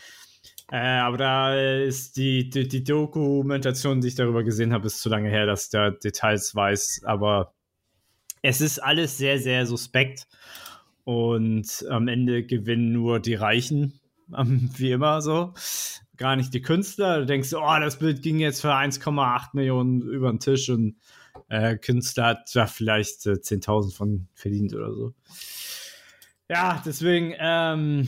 [0.71, 5.09] äh, aber da ist die, die, die Dokumentation, die ich darüber gesehen habe, ist zu
[5.09, 7.03] lange her, dass ich da Details weiß.
[7.05, 7.55] Aber
[8.41, 10.29] es ist alles sehr, sehr suspekt.
[11.03, 13.99] Und am Ende gewinnen nur die Reichen,
[14.39, 15.55] ähm, wie immer so.
[16.17, 17.19] Gar nicht die Künstler.
[17.19, 21.01] Du denkst, oh, das Bild ging jetzt für 1,8 Millionen über den Tisch und
[21.49, 25.15] äh, Künstler hat da vielleicht äh, 10.000 von verdient oder so.
[26.53, 28.07] Ja, deswegen, ähm,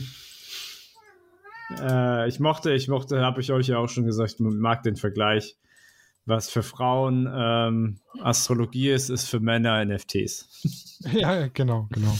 [1.81, 4.97] äh, ich mochte, ich mochte, habe ich euch ja auch schon gesagt, man mag den
[4.97, 5.57] Vergleich.
[6.27, 11.01] Was für Frauen ähm, Astrologie ist, ist für Männer NFTs.
[11.11, 12.15] Ja, genau, genau.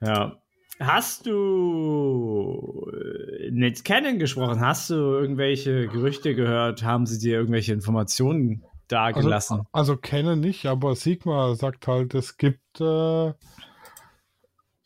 [0.00, 0.38] Ja.
[0.80, 4.60] Hast du äh, mit Canon gesprochen?
[4.60, 6.82] Hast du irgendwelche Gerüchte gehört?
[6.82, 9.58] Haben sie dir irgendwelche Informationen dagelassen?
[9.72, 13.32] Also, also kenne nicht, aber Sigma sagt halt, es gibt äh,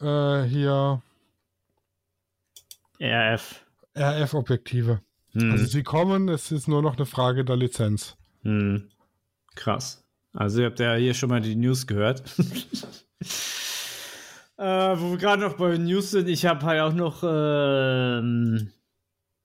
[0.01, 1.03] äh, hier
[3.01, 3.65] RF.
[3.97, 5.01] RF-Objektive.
[5.33, 5.53] Hm.
[5.53, 8.17] Also sie kommen, es ist nur noch eine Frage der Lizenz.
[8.43, 8.89] Hm.
[9.55, 10.05] Krass.
[10.33, 12.23] Also ihr habt ja hier schon mal die News gehört.
[14.59, 18.71] äh, wo wir gerade noch bei News sind, ich habe halt auch noch, ähm,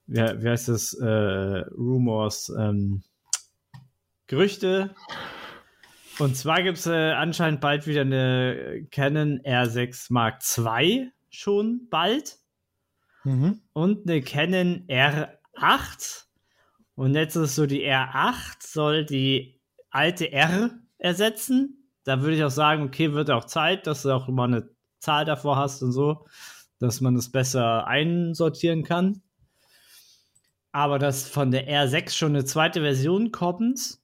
[0.08, 3.04] wie, wie heißt das, äh, Rumors, ähm,
[4.28, 4.96] Gerüchte.
[6.22, 12.38] Und zwar gibt es äh, anscheinend bald wieder eine Canon R6 Mark II schon bald
[13.24, 13.62] Mhm.
[13.74, 16.26] und eine Canon R8.
[16.96, 21.88] Und jetzt ist so, die R8 soll die alte R ersetzen.
[22.04, 25.26] Da würde ich auch sagen, okay, wird auch Zeit, dass du auch mal eine Zahl
[25.26, 26.28] davor hast und so,
[26.80, 29.24] dass man es besser einsortieren kann.
[30.72, 34.01] Aber dass von der R6 schon eine zweite Version kommt,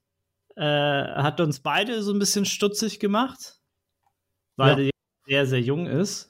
[0.58, 3.60] äh, hat uns beide so ein bisschen stutzig gemacht,
[4.56, 4.76] weil Ja.
[4.76, 4.90] die
[5.28, 6.30] sehr, sehr jung ist.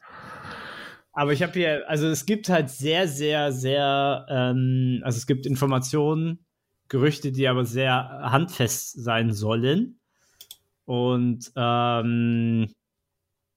[1.13, 5.45] Aber ich habe hier, also es gibt halt sehr, sehr, sehr, ähm, also es gibt
[5.45, 6.45] Informationen,
[6.89, 7.93] Gerüchte, die aber sehr
[8.31, 9.99] handfest sein sollen.
[10.85, 12.71] Und ähm,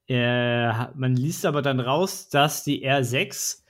[0.09, 3.63] äh, man liest aber dann raus, dass die R6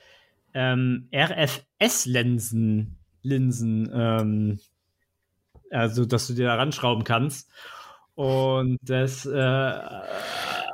[0.55, 4.61] ähm, RFS-Linsen, Linsen, ähm,
[5.71, 7.51] also dass du dir da ranschrauben kannst.
[8.15, 9.73] Und das äh,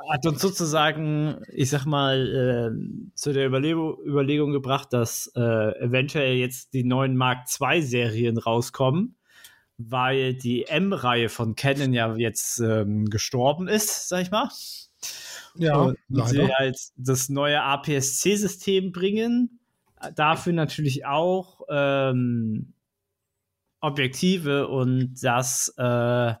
[0.09, 6.35] hat uns sozusagen, ich sag mal, äh, zu der Überlego Überlegung gebracht, dass äh, eventuell
[6.35, 9.15] jetzt die neuen Mark II-Serien rauskommen,
[9.77, 14.49] weil die M-Reihe von Canon ja jetzt ähm, gestorben ist, sag ich mal.
[15.55, 19.59] Ja, und sie halt das neue APS-C-System bringen.
[20.15, 22.73] Dafür natürlich auch ähm,
[23.79, 26.33] Objektive und dass äh,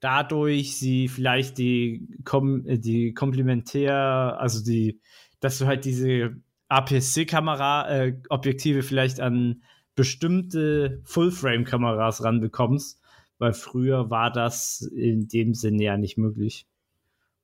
[0.00, 5.00] dadurch sie vielleicht die, kom äh, die komplementär, also die,
[5.40, 6.36] dass du halt diese
[6.68, 9.62] APS-C-Kamera, äh, vielleicht an
[9.94, 13.00] bestimmte Full-Frame-Kameras ranbekommst,
[13.38, 16.66] weil früher war das in dem Sinne ja nicht möglich.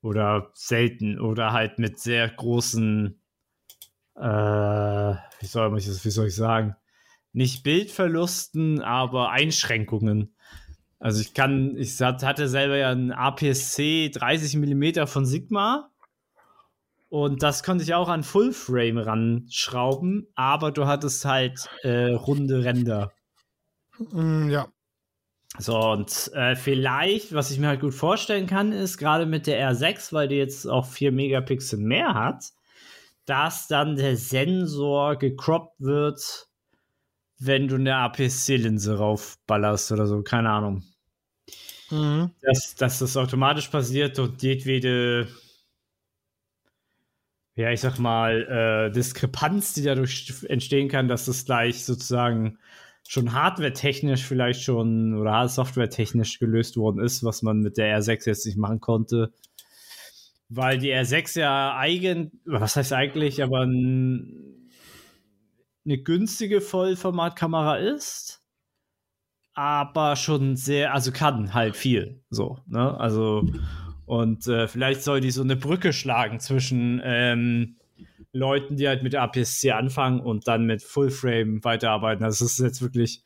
[0.03, 1.21] Oder selten.
[1.21, 3.21] Oder halt mit sehr großen,
[4.17, 6.75] äh, wie, soll ich, wie soll ich sagen?
[7.33, 10.35] Nicht Bildverlusten, aber Einschränkungen.
[10.99, 15.91] Also ich kann, ich hat- hatte selber ja ein APS-C 30 mm von Sigma
[17.09, 22.65] Und das konnte ich auch an Full Frame ranschrauben, aber du hattest halt äh, runde
[22.65, 23.13] Ränder.
[23.99, 24.69] Mm, ja.
[25.59, 29.59] So, und äh, vielleicht, was ich mir halt gut vorstellen kann, ist gerade mit der
[29.59, 32.45] R6, weil die jetzt auch 4 Megapixel mehr hat,
[33.27, 36.49] dass dann der Sensor gecroppt wird,
[37.41, 40.85] wenn du eine APS-C-Linse raufballerst oder so, keine Ahnung.
[41.91, 42.31] Mhm.
[42.43, 45.27] Dass, dass das automatisch passiert und jedwede
[47.57, 52.59] ja, ich sag mal, äh, Diskrepanz, die dadurch entstehen kann, dass das gleich sozusagen
[53.07, 58.47] schon hardware-technisch vielleicht schon oder software-technisch gelöst worden ist, was man mit der R6 jetzt
[58.47, 59.33] nicht machen konnte.
[60.49, 64.60] Weil die R6 ja eigen, was heißt eigentlich, aber ein,
[65.85, 68.43] eine günstige Vollformatkamera ist,
[69.55, 72.99] aber schon sehr, also kann halt viel, so, ne?
[72.99, 73.45] Also
[74.11, 77.77] und äh, vielleicht soll die so eine Brücke schlagen zwischen ähm,
[78.33, 82.25] Leuten, die halt mit der APS-C anfangen und dann mit Full-Frame weiterarbeiten.
[82.25, 83.23] Also es ist jetzt wirklich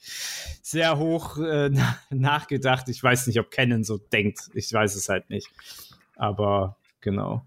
[0.62, 1.70] sehr hoch äh,
[2.10, 2.88] nachgedacht.
[2.90, 4.50] Ich weiß nicht, ob Canon so denkt.
[4.52, 5.48] Ich weiß es halt nicht.
[6.16, 7.46] Aber genau.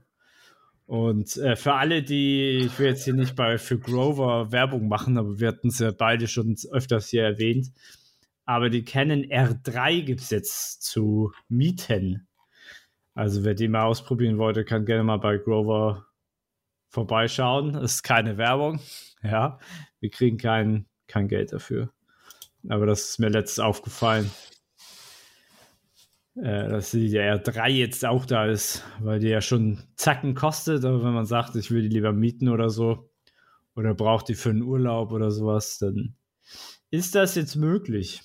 [0.87, 5.17] Und äh, für alle, die, ich will jetzt hier nicht bei für Grover Werbung machen,
[5.17, 7.71] aber wir hatten es ja beide schon öfters hier erwähnt.
[8.45, 12.27] Aber die Canon R3 gibt es jetzt zu mieten.
[13.13, 16.07] Also wer die mal ausprobieren wollte, kann gerne mal bei Grover
[16.89, 17.73] vorbeischauen.
[17.73, 18.79] Das ist keine Werbung.
[19.23, 19.57] Ja,
[19.99, 21.91] wir kriegen kein, kein Geld dafür.
[22.69, 24.29] Aber das ist mir letztens aufgefallen,
[26.37, 30.85] äh, dass die der R3 jetzt auch da ist, weil die ja schon Zacken kostet.
[30.85, 33.09] Aber wenn man sagt, ich will die lieber mieten oder so,
[33.75, 36.15] oder braucht die für einen Urlaub oder sowas, dann
[36.89, 38.21] ist das jetzt möglich.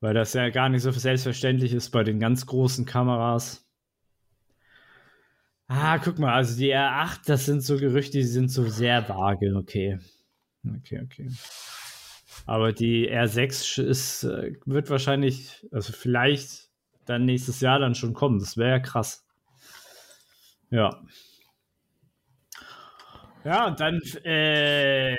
[0.00, 3.66] Weil das ja gar nicht so selbstverständlich ist bei den ganz großen Kameras.
[5.68, 9.54] Ah, guck mal, also die R8, das sind so Gerüchte, die sind so sehr vage,
[9.56, 9.98] okay.
[10.64, 11.30] Okay, okay.
[12.46, 16.70] Aber die R6 ist, äh, wird wahrscheinlich, also vielleicht
[17.04, 18.38] dann nächstes Jahr dann schon kommen.
[18.38, 19.26] Das wäre ja krass.
[20.70, 21.02] Ja.
[23.44, 25.16] Ja, und dann, äh,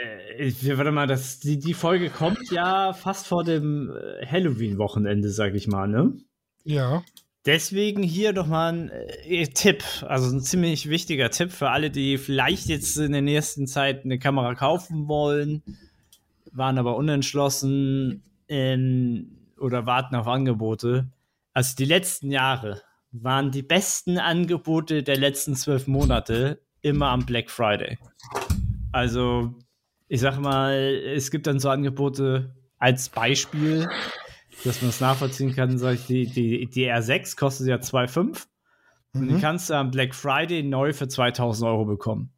[0.77, 5.67] warte mal, das, die, die Folge kommt ja fast vor dem äh, Halloween-Wochenende, sag ich
[5.67, 6.13] mal, ne?
[6.65, 7.03] Ja.
[7.45, 12.17] Deswegen hier doch mal ein äh, Tipp, also ein ziemlich wichtiger Tipp für alle, die
[12.17, 15.63] vielleicht jetzt in der nächsten Zeit eine Kamera kaufen wollen,
[16.53, 21.11] waren aber unentschlossen ähm, oder warten auf Angebote.
[21.53, 22.81] Also die letzten Jahre
[23.11, 27.97] waren die besten Angebote der letzten zwölf Monate immer am Black Friday.
[28.91, 29.55] Also,
[30.07, 33.89] ich sag mal, es gibt dann so Angebote als Beispiel,
[34.63, 38.23] dass man es nachvollziehen kann, sag ich, die, die, die R6 kostet ja 2,5
[39.13, 39.21] mhm.
[39.21, 39.41] und die mhm.
[39.41, 42.31] kannst du am Black Friday neu für 2000 Euro bekommen.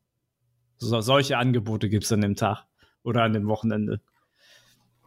[0.77, 2.68] So, solche Angebote gibt es an dem Tag
[3.03, 4.01] oder an dem Wochenende.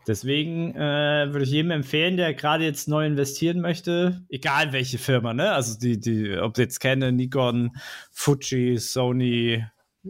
[0.07, 5.33] Deswegen äh, würde ich jedem empfehlen, der gerade jetzt neu investieren möchte, egal welche Firma,
[5.33, 5.53] ne?
[5.53, 7.71] Also die, die, ob jetzt Canon, Nikon,
[8.11, 9.65] Fuji, Sony,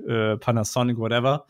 [0.06, 1.46] äh, Panasonic, whatever,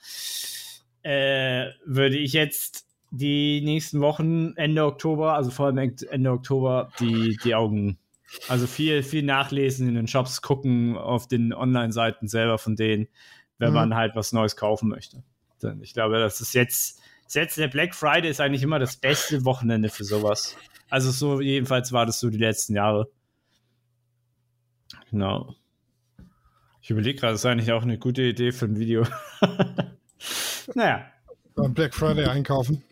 [1.02, 7.36] äh, würde ich jetzt die nächsten Wochen, Ende Oktober, also vor allem Ende Oktober, die,
[7.44, 7.98] die Augen,
[8.48, 13.06] also viel, viel nachlesen in den Shops, gucken auf den Online-Seiten selber von denen,
[13.58, 13.74] wenn mhm.
[13.74, 15.22] man halt was Neues kaufen möchte.
[15.62, 19.44] Denn ich glaube, das ist jetzt selbst der Black Friday ist eigentlich immer das beste
[19.44, 20.57] Wochenende für sowas.
[20.90, 23.09] Also so jedenfalls war das so die letzten Jahre.
[25.11, 25.55] Genau.
[26.83, 29.07] Ich überlege gerade, das ist eigentlich auch eine gute Idee für ein Video.
[30.75, 31.07] naja.
[31.55, 32.83] Black Friday einkaufen.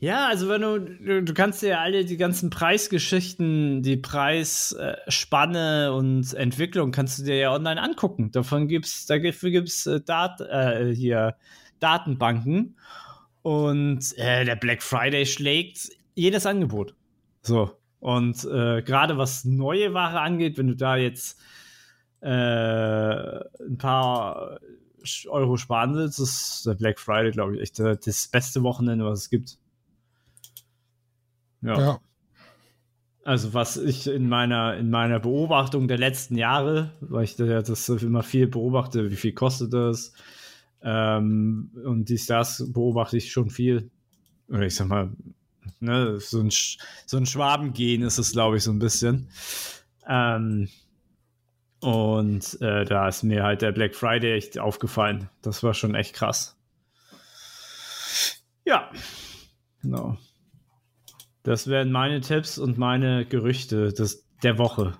[0.00, 6.90] Ja, also wenn du, du, kannst dir alle die ganzen Preisgeschichten, die Preisspanne und Entwicklung
[6.90, 8.32] kannst du dir ja online angucken.
[8.32, 11.36] Davon gibt's, dafür gibt's äh, Dat, äh, hier
[11.78, 12.76] Datenbanken.
[13.42, 16.94] Und äh, der Black Friday schlägt jedes Angebot.
[17.42, 17.70] So.
[18.00, 21.38] Und äh, gerade was neue Ware angeht, wenn du da jetzt
[22.20, 24.58] äh, ein paar
[25.28, 29.30] Euro sparen willst, ist der Black Friday, glaube ich, echt das beste Wochenende, was es
[29.30, 29.58] gibt.
[31.62, 31.78] Ja.
[31.78, 32.00] ja.
[33.24, 38.22] Also was ich in meiner, in meiner Beobachtung der letzten Jahre, weil ich das immer
[38.22, 40.12] viel beobachte, wie viel kostet das,
[40.82, 43.90] ähm, und dies, das beobachte ich schon viel.
[44.48, 45.10] Oder ich sag mal,
[45.80, 49.28] ne, so ein, so ein Schwabengehen ist es, glaube ich, so ein bisschen.
[50.08, 50.68] Ähm,
[51.80, 55.28] und äh, da ist mir halt der Black Friday echt aufgefallen.
[55.42, 56.56] Das war schon echt krass.
[58.64, 58.90] Ja,
[59.80, 60.18] genau.
[61.42, 64.94] Das wären meine Tipps und meine Gerüchte des, der Woche.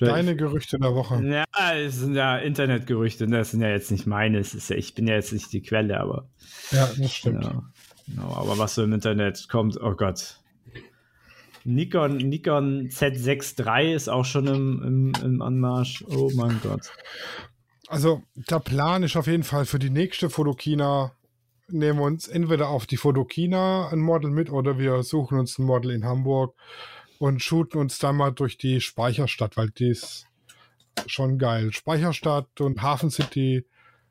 [0.00, 1.22] Deine Gerüchte der Woche.
[1.22, 3.38] Ja, es sind ja Internetgerüchte, ne?
[3.38, 4.40] das sind ja jetzt nicht meine.
[4.40, 6.28] Ja, ich bin ja jetzt nicht die Quelle, aber.
[6.70, 7.42] Ja, das stimmt.
[7.42, 7.62] Genau,
[8.06, 10.39] genau, aber was so im Internet kommt, oh Gott.
[11.64, 16.04] Nikon, Nikon Z6 III ist auch schon im, im, im Anmarsch.
[16.08, 16.90] Oh mein Gott.
[17.88, 21.12] Also, der Plan ist auf jeden Fall für die nächste Fotokina
[21.72, 25.64] nehmen wir uns entweder auf die Fotokina ein Model mit oder wir suchen uns ein
[25.64, 26.54] Model in Hamburg
[27.18, 30.26] und shooten uns dann mal durch die Speicherstadt, weil die ist
[31.06, 31.72] schon geil.
[31.72, 33.64] Speicherstadt und Hafen City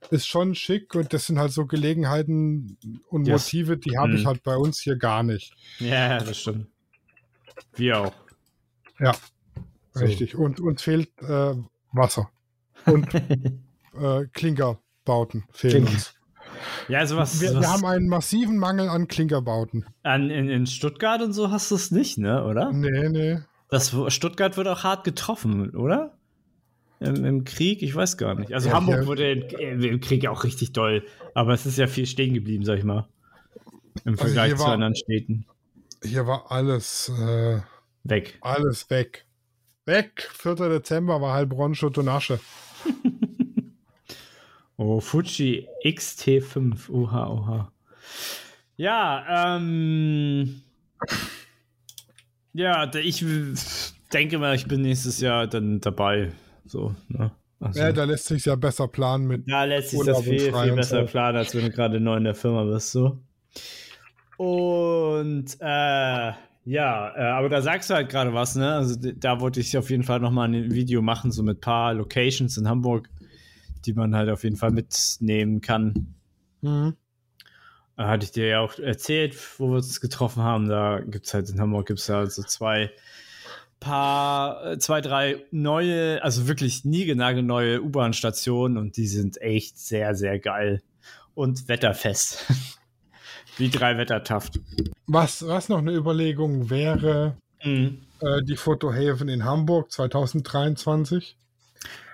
[0.10, 2.78] ist schon schick und das sind halt so Gelegenheiten
[3.10, 3.52] und Yes.
[3.54, 4.28] Motive, die habe ich Mhm.
[4.28, 5.54] halt bei uns hier gar nicht.
[5.80, 6.68] Ja, das stimmt.
[7.76, 8.14] Wir auch.
[9.00, 9.14] Ja,
[9.94, 10.06] So.
[10.06, 10.36] richtig.
[10.36, 11.56] Und uns fehlt äh,
[11.92, 12.30] Wasser
[12.86, 13.14] und
[13.94, 15.92] äh, Klinkerbauten fehlen Klinker.
[15.92, 16.14] uns.
[16.88, 19.86] Ja, also was, Wir, was wir haben einen massiven Mangel an Klinkerbauten.
[20.04, 22.72] an, in, in Stuttgart und so hast du es nicht, ne, oder?
[22.74, 23.40] Nee, nee.
[23.70, 26.18] Das, Stuttgart wird auch hart getroffen, oder?
[27.00, 28.52] Im, Im Krieg, ich weiß gar nicht.
[28.54, 31.88] Also Ja, Hamburg hier- wurde im, im Krieg auch richtig doll, aber es ist ja
[31.88, 33.08] viel stehen geblieben, sag ich mal.
[34.04, 35.46] Im Also Vergleich hier zu war- anderen Städten.
[36.04, 37.60] Hier war alles, äh,
[38.04, 38.38] Weg.
[38.42, 39.26] alles weg.
[39.86, 40.30] Weg.
[40.34, 40.56] 4.
[40.56, 42.40] Dezember war Heilbronn Schutt und Asche.
[44.82, 46.90] Oh, Fuji XT5.
[46.90, 47.72] Oha, oha.
[48.78, 50.62] Ja, ähm.
[52.54, 53.26] Ja, ich
[54.14, 56.32] denke mal, ich bin nächstes Jahr dann dabei.
[56.66, 57.32] So, ne?
[57.60, 59.52] Also, Ja, da lässt sich ja besser planen mit.
[59.52, 62.36] da lässt sich das viel, viel besser planen, als wenn du gerade neu in der
[62.36, 63.20] Firma bist, so.
[64.40, 66.32] Und, äh,
[66.64, 68.74] ja, äh, aber da sagst du halt gerade was, ne?
[68.74, 72.56] Also da wollte ich auf jeden Fall nochmal ein Video machen, so mit paar Locations
[72.56, 73.10] in Hamburg,
[73.84, 76.16] die man halt auf jeden Fall mitnehmen kann.
[76.62, 76.96] Mhm.
[77.98, 80.70] Äh, Hatte ich dir ja auch erzählt, wo wir uns getroffen haben.
[80.70, 82.92] Da gibt es halt in Hamburg gibt's ja also zwei
[83.82, 90.40] paar, äh, zwei, drei neue, also wirklich niegelnagelneue U-Bahn-Stationen und die sind echt sehr, sehr
[90.40, 90.82] geil.
[91.34, 92.46] Und wetterfest.
[93.60, 94.60] Wie drei Wettertaft.
[95.06, 98.00] Was, was noch eine Überlegung wäre, Mhm.
[98.22, 101.36] äh, die Fotohaven in Hamburg 2023.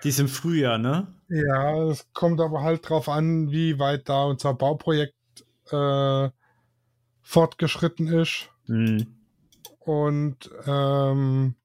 [0.04, 1.08] Die ist im Frühjahr, ne?
[1.30, 5.14] Ja, es kommt aber halt drauf an, wie weit da unser Bauprojekt
[5.72, 6.30] äh,
[7.22, 9.08] fortgeschritten ist Mhm.
[9.80, 11.56] und ähm,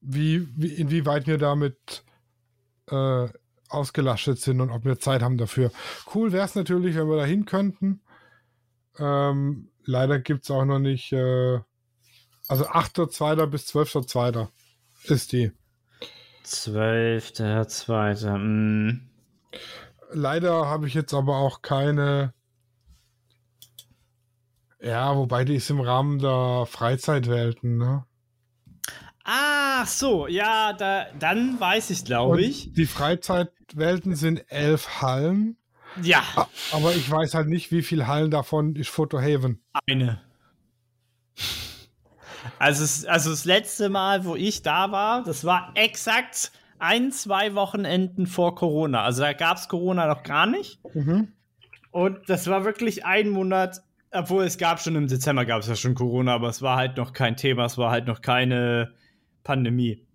[0.00, 2.04] wie, wie, inwieweit wir damit
[2.90, 3.28] äh,
[3.68, 5.70] ausgelastet sind und ob wir Zeit haben dafür.
[6.14, 8.00] Cool wäre es natürlich, wenn wir da hin könnten.
[8.98, 11.60] Ähm, leider gibt es auch noch nicht, äh,
[12.48, 13.46] also 8.2.
[13.46, 14.48] bis 12.2.
[15.04, 15.52] ist die.
[16.44, 18.38] 12.2.
[18.38, 19.08] Mhm.
[20.12, 22.34] Leider habe ich jetzt aber auch keine.
[24.82, 28.04] Ja, wobei die ist im Rahmen der Freizeitwelten, ne?
[29.24, 32.72] Ach so, ja, da, dann weiß ich, glaube ich.
[32.72, 35.56] Die Freizeitwelten sind elf Hallen,
[36.02, 36.22] Ja,
[36.72, 39.62] aber ich weiß halt nicht, wie viele Hallen davon ist Photohaven.
[39.86, 40.20] eine.
[42.58, 47.54] Also, es, also das letzte Mal, wo ich da war, das war exakt ein, zwei
[47.54, 49.04] Wochenenden vor Corona.
[49.04, 50.80] Also da gab es Corona noch gar nicht.
[50.94, 51.28] Mhm.
[51.90, 55.76] Und das war wirklich ein Monat, obwohl es gab schon im Dezember gab es ja
[55.76, 58.94] schon Corona, aber es war halt noch kein Thema, es war halt noch keine
[59.44, 60.06] Pandemie.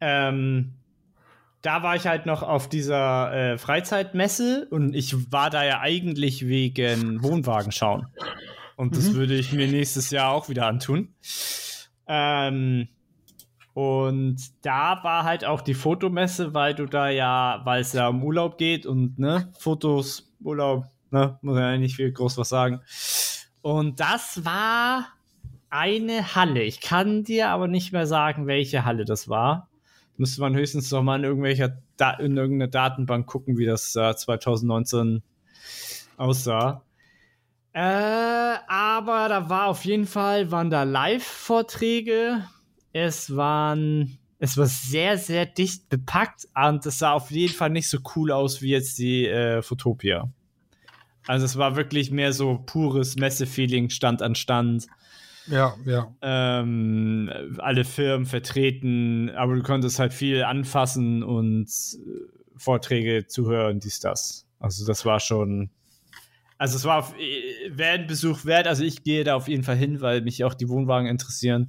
[0.00, 0.74] Ähm,
[1.62, 6.46] da war ich halt noch auf dieser äh, Freizeitmesse und ich war da ja eigentlich
[6.46, 8.06] wegen Wohnwagen schauen.
[8.76, 9.14] Und das Mhm.
[9.14, 11.14] würde ich mir nächstes Jahr auch wieder antun.
[12.06, 12.88] Ähm,
[13.74, 18.24] und da war halt auch die Fotomesse, weil du da ja, weil es ja um
[18.24, 22.80] Urlaub geht und ne, Fotos, Urlaub, ne, muss ja nicht viel groß was sagen.
[23.62, 25.06] Und das war
[25.68, 26.62] eine Halle.
[26.62, 29.68] Ich kann dir aber nicht mehr sagen, welche Halle das war.
[30.20, 31.78] Müsste man höchstens noch mal in irgendwelcher
[32.18, 35.22] in irgendeiner Datenbank gucken, wie das äh, 2019
[36.18, 36.82] aussah.
[37.72, 42.44] Äh, aber da war auf jeden Fall, waren da Live-Vorträge.
[42.92, 47.88] Es waren, es war sehr, sehr dicht bepackt und es sah auf jeden Fall nicht
[47.88, 50.30] so cool aus wie jetzt die äh, Fotopia.
[51.26, 54.86] Also es war wirklich mehr so pures Messe-Feeling, Stand an Stand.
[55.50, 56.14] Ja, ja.
[56.22, 64.00] Ähm, alle Firmen vertreten, aber du konntest halt viel anfassen und äh, Vorträge zuhören, dies,
[64.00, 64.46] das.
[64.60, 65.70] Also das war schon,
[66.56, 69.64] also es war auf, äh, wäre ein Besuch wert, also ich gehe da auf jeden
[69.64, 71.68] Fall hin, weil mich auch die Wohnwagen interessieren.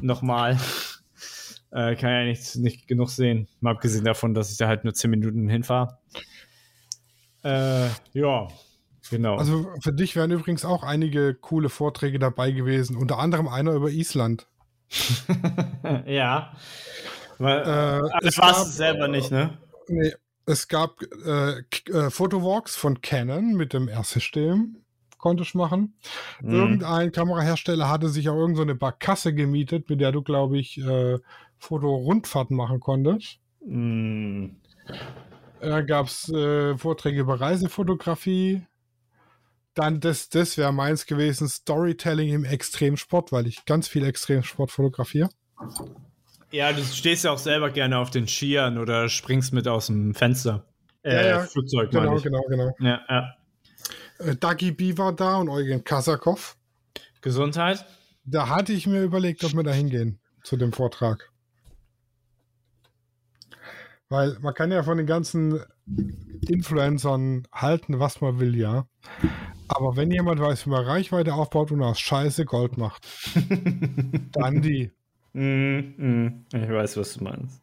[0.00, 0.58] Nochmal.
[1.74, 3.48] Äh, kann ja nicht, nicht genug sehen.
[3.60, 5.96] Mal abgesehen davon, dass ich da halt nur 10 Minuten hinfahre.
[7.42, 8.48] Äh, ja,
[9.12, 9.36] genau.
[9.36, 13.90] Also für dich wären übrigens auch einige coole Vorträge dabei gewesen, unter anderem einer über
[13.90, 14.48] Island.
[16.06, 16.52] ja.
[17.38, 19.58] Weil, Äh, es gab- es selber nicht, ne?
[19.88, 20.12] Nee,
[20.46, 21.58] es gab äh,
[21.90, 24.76] äh, Photowalks von Canon mit dem R-System,
[25.18, 25.94] konnte ich machen.
[26.40, 26.54] Mhm.
[26.54, 30.78] Irgendein Kamerahersteller hatte sich auch irgend so eine Barkasse gemietet, mit der du, glaube ich,
[30.78, 31.18] äh,
[31.58, 33.38] Fotorundfahrten machen konntest.
[33.64, 34.56] Mhm.
[35.60, 38.62] Da gab es äh, Vorträge über Reisefotografie.
[39.74, 45.30] Dann, das, das wäre meins gewesen, Storytelling im Extremsport, weil ich ganz viel Extremsport fotografiere.
[46.50, 50.14] Ja, du stehst ja auch selber gerne auf den Skiern oder springst mit aus dem
[50.14, 50.66] Fenster.
[51.02, 52.76] Äh, Ja, ja, Flugzeug, Genau, genau, genau.
[52.78, 53.34] Ja, ja.
[54.18, 56.56] Äh, Dagi B war da und Eugen Kasakov.
[57.22, 57.84] Gesundheit?
[58.24, 61.31] Da hatte ich mir überlegt, ob wir da hingehen zu dem Vortrag.
[64.12, 65.58] Weil man kann ja von den ganzen
[66.46, 68.86] Influencern halten, was man will, ja.
[69.68, 73.06] Aber wenn jemand weiß, wie man Reichweite aufbaut und aus Scheiße Gold macht,
[74.32, 74.92] dann die.
[75.32, 76.44] Mhm, mhm.
[76.52, 77.62] Ich weiß, was du meinst.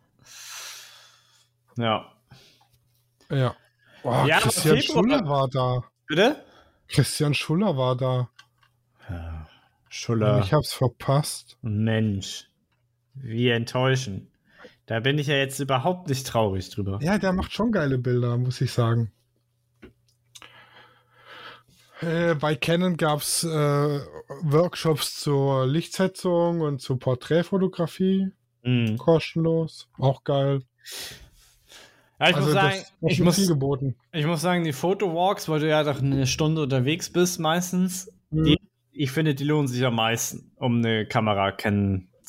[1.78, 2.12] Ja.
[3.30, 3.56] Ja.
[4.02, 5.84] Oh, Ja, Christian Schuller war da.
[6.08, 6.44] Bitte?
[6.88, 8.28] Christian Schuller war da.
[9.08, 9.48] Ja.
[9.86, 10.40] Und Schuller.
[10.40, 11.60] ich hab's verpasst.
[11.62, 12.50] Mensch.
[13.14, 14.29] Wie enttäuschend.
[14.90, 16.98] Da bin ich ja jetzt überhaupt nicht traurig drüber.
[17.04, 19.12] Ja, der macht schon geile Bilder, muss ich sagen.
[22.02, 23.48] Äh, bei Canon gab es äh,
[24.42, 28.32] Workshops zur Lichtsetzung und zur Porträtfotografie.
[28.64, 28.98] Mhm.
[28.98, 29.90] Kostenlos.
[30.00, 30.64] Auch geil.
[32.20, 33.38] Ja, ich, muss sagen, Also das war ich, muss,
[34.12, 38.44] ich muss sagen, die Fotowalks, weil du ja doch eine Stunde unterwegs bist meistens, Mhm.
[38.44, 38.60] die,
[38.92, 41.52] ich finde, die lohnen sich am meisten, um eine Kamera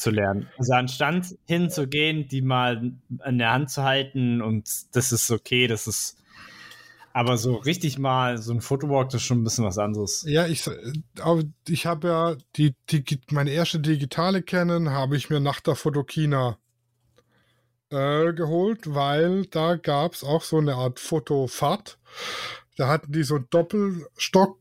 [0.01, 0.48] kennenzulernen.
[0.59, 2.92] Also anstatt hinzugehen, die mal
[3.24, 6.16] in der Hand zu halten und das ist okay, das ist
[7.12, 10.24] aber so richtig mal so ein Fotowalk, das ist schon ein bisschen was anderes.
[10.28, 10.62] Ja, ich,
[11.68, 16.57] ich habe ja die, die, meine erste digitale Canon habe ich mir nach der Fotokina
[17.90, 21.98] äh, geholt, weil da gab es auch so eine Art Fotofahrt.
[22.76, 24.61] Da hatten die so ein Doppelstock,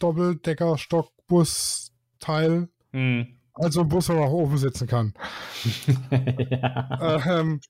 [0.00, 2.68] Doppeldecker-Stockbus-Teil.
[2.92, 3.37] Hm.
[3.58, 5.14] Also ein Bus, auch oben sitzen kann.
[6.50, 7.40] ja.
[7.40, 7.60] Ähm,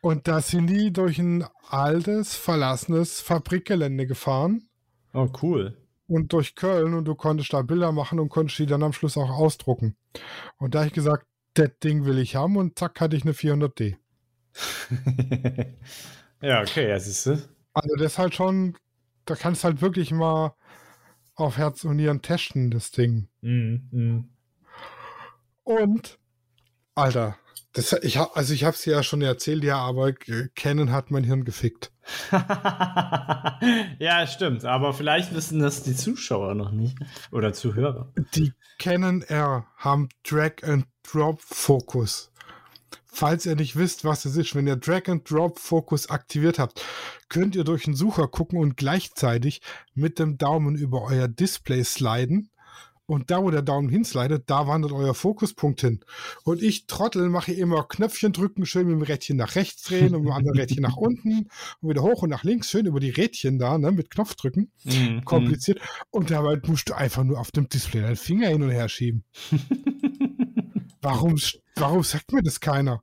[0.00, 4.68] und da sind die durch ein altes, verlassenes Fabrikgelände gefahren
[5.12, 5.76] Oh, cool.
[6.06, 9.16] und durch Köln und du konntest da Bilder machen und konntest die dann am Schluss
[9.16, 9.96] auch ausdrucken.
[10.58, 13.32] Und da habe ich gesagt, das Ding will ich haben und zack hatte ich eine
[13.32, 13.96] 400D.
[16.42, 17.30] ja, okay, ja, siehst du.
[17.72, 18.76] Also das ist halt schon,
[19.24, 20.54] da kannst du halt wirklich mal
[21.34, 23.28] auf Herz und Nieren testen, das Ding.
[23.40, 24.28] Mhm, mhm.
[25.64, 26.18] Und,
[26.94, 27.36] Alter,
[27.74, 30.12] das, ich hab, also ich habe es ja schon erzählt, ja, aber
[30.54, 31.90] Canon hat mein Hirn gefickt.
[33.98, 34.64] ja, stimmt.
[34.64, 36.96] Aber vielleicht wissen das die Zuschauer noch nicht.
[37.32, 38.12] Oder Zuhörer.
[38.34, 42.30] Die Canon R haben Drag-and-Drop-Fokus.
[43.06, 46.84] Falls ihr nicht wisst, was es ist, wenn ihr Drag-and-Drop-Fokus aktiviert habt,
[47.28, 49.62] könnt ihr durch den Sucher gucken und gleichzeitig
[49.94, 52.50] mit dem Daumen über euer Display sliden.
[53.06, 56.00] Und da, wo der Daumen hinslidet, da wandert euer Fokuspunkt hin.
[56.44, 60.22] Und ich, Trottel, mache immer Knöpfchen drücken, schön mit dem Rädchen nach rechts drehen und
[60.22, 61.48] mit dem anderen Rädchen nach unten
[61.80, 64.70] und wieder hoch und nach links, schön über die Rädchen da, ne, mit Knopf drücken
[64.84, 65.80] Mhm, kompliziert.
[66.10, 69.24] Und dabei musst du einfach nur auf dem Display deinen Finger hin und her schieben.
[71.00, 71.34] Warum,
[71.76, 73.02] warum sagt mir das keiner?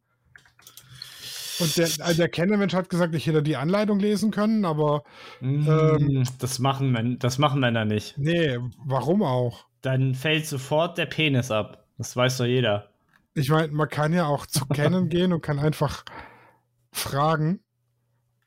[1.59, 5.03] Und der, äh, der Kennermensch hat gesagt, ich hätte die Anleitung lesen können, aber
[5.39, 5.67] mhm.
[5.69, 8.17] Ähm, das, machen Män das machen Männer nicht.
[8.17, 9.67] nee, warum auch?
[9.81, 11.85] Dann fällt sofort der Penis ab.
[11.97, 12.89] Das weiß doch jeder.
[13.33, 16.03] Ich meine, man kann ja auch zu Canon gehen und kann einfach
[16.91, 17.61] fragen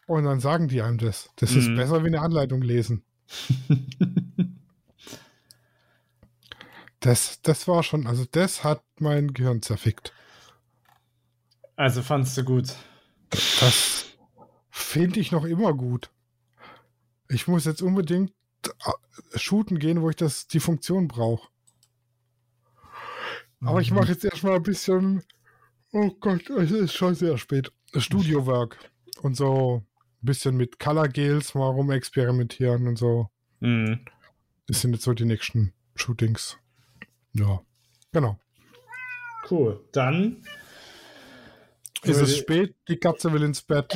[0.06, 1.30] und dann sagen die einem das.
[1.36, 1.76] Das ist Mhm.
[1.76, 3.04] besser wie eine Anleitung lesen.
[7.00, 10.14] Das, das war schon, also das hat mein Gehirn zerfickt.
[11.76, 12.74] Also fandst du gut.
[13.60, 14.06] Das
[14.70, 16.08] finde ich noch immer gut.
[17.28, 18.32] Ich muss jetzt unbedingt
[19.34, 21.48] shooten gehen, wo ich das, die Funktion brauche.
[23.60, 25.22] Aber ich mache jetzt erstmal ein bisschen,
[25.92, 28.78] oh Gott, es ist schon sehr spät, Studio-Work
[29.22, 29.82] und so
[30.22, 33.30] ein bisschen mit Color Gels mal rumexperimentieren und so.
[33.60, 34.04] Mhm.
[34.66, 36.58] Das sind jetzt so die nächsten Shootings.
[37.32, 37.62] Ja,
[38.12, 38.38] genau.
[39.50, 39.82] Cool.
[39.92, 40.42] Dann
[42.02, 42.74] Ist es spät?
[42.88, 43.94] Die Katze will ins Bett.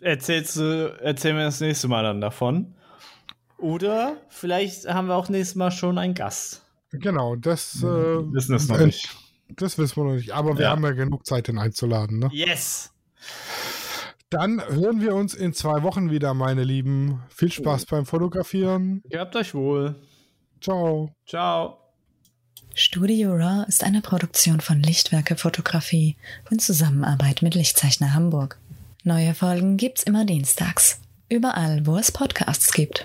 [0.00, 2.74] erzählst du, erzählen wir das nächste Mal dann davon.
[3.58, 6.62] Oder vielleicht haben wir auch nächstes Mal schon einen Gast.
[6.90, 9.08] Genau, das, äh, Wir wissen es noch äh, nicht.
[9.56, 10.30] das wissen wir noch nicht.
[10.32, 10.70] Aber wir Ja.
[10.70, 12.18] haben ja genug Zeit, den einzuladen.
[12.18, 12.28] Ne?
[12.32, 12.92] Yes!
[14.30, 17.22] Dann hören wir uns in zwei Wochen wieder, meine Lieben.
[17.28, 19.02] Viel Spaß beim Fotografieren.
[19.08, 19.94] Gehabt euch wohl.
[20.60, 21.14] Ciao.
[21.26, 21.78] Ciao.
[22.74, 26.16] Studio Raw ist eine Produktion von Lichtwerke Fotografie
[26.50, 28.58] in Zusammenarbeit mit Lichtzeichner Hamburg.
[29.04, 31.00] Neue Folgen gibt's immer dienstags.
[31.28, 33.04] Überall, wo es Podcasts gibt.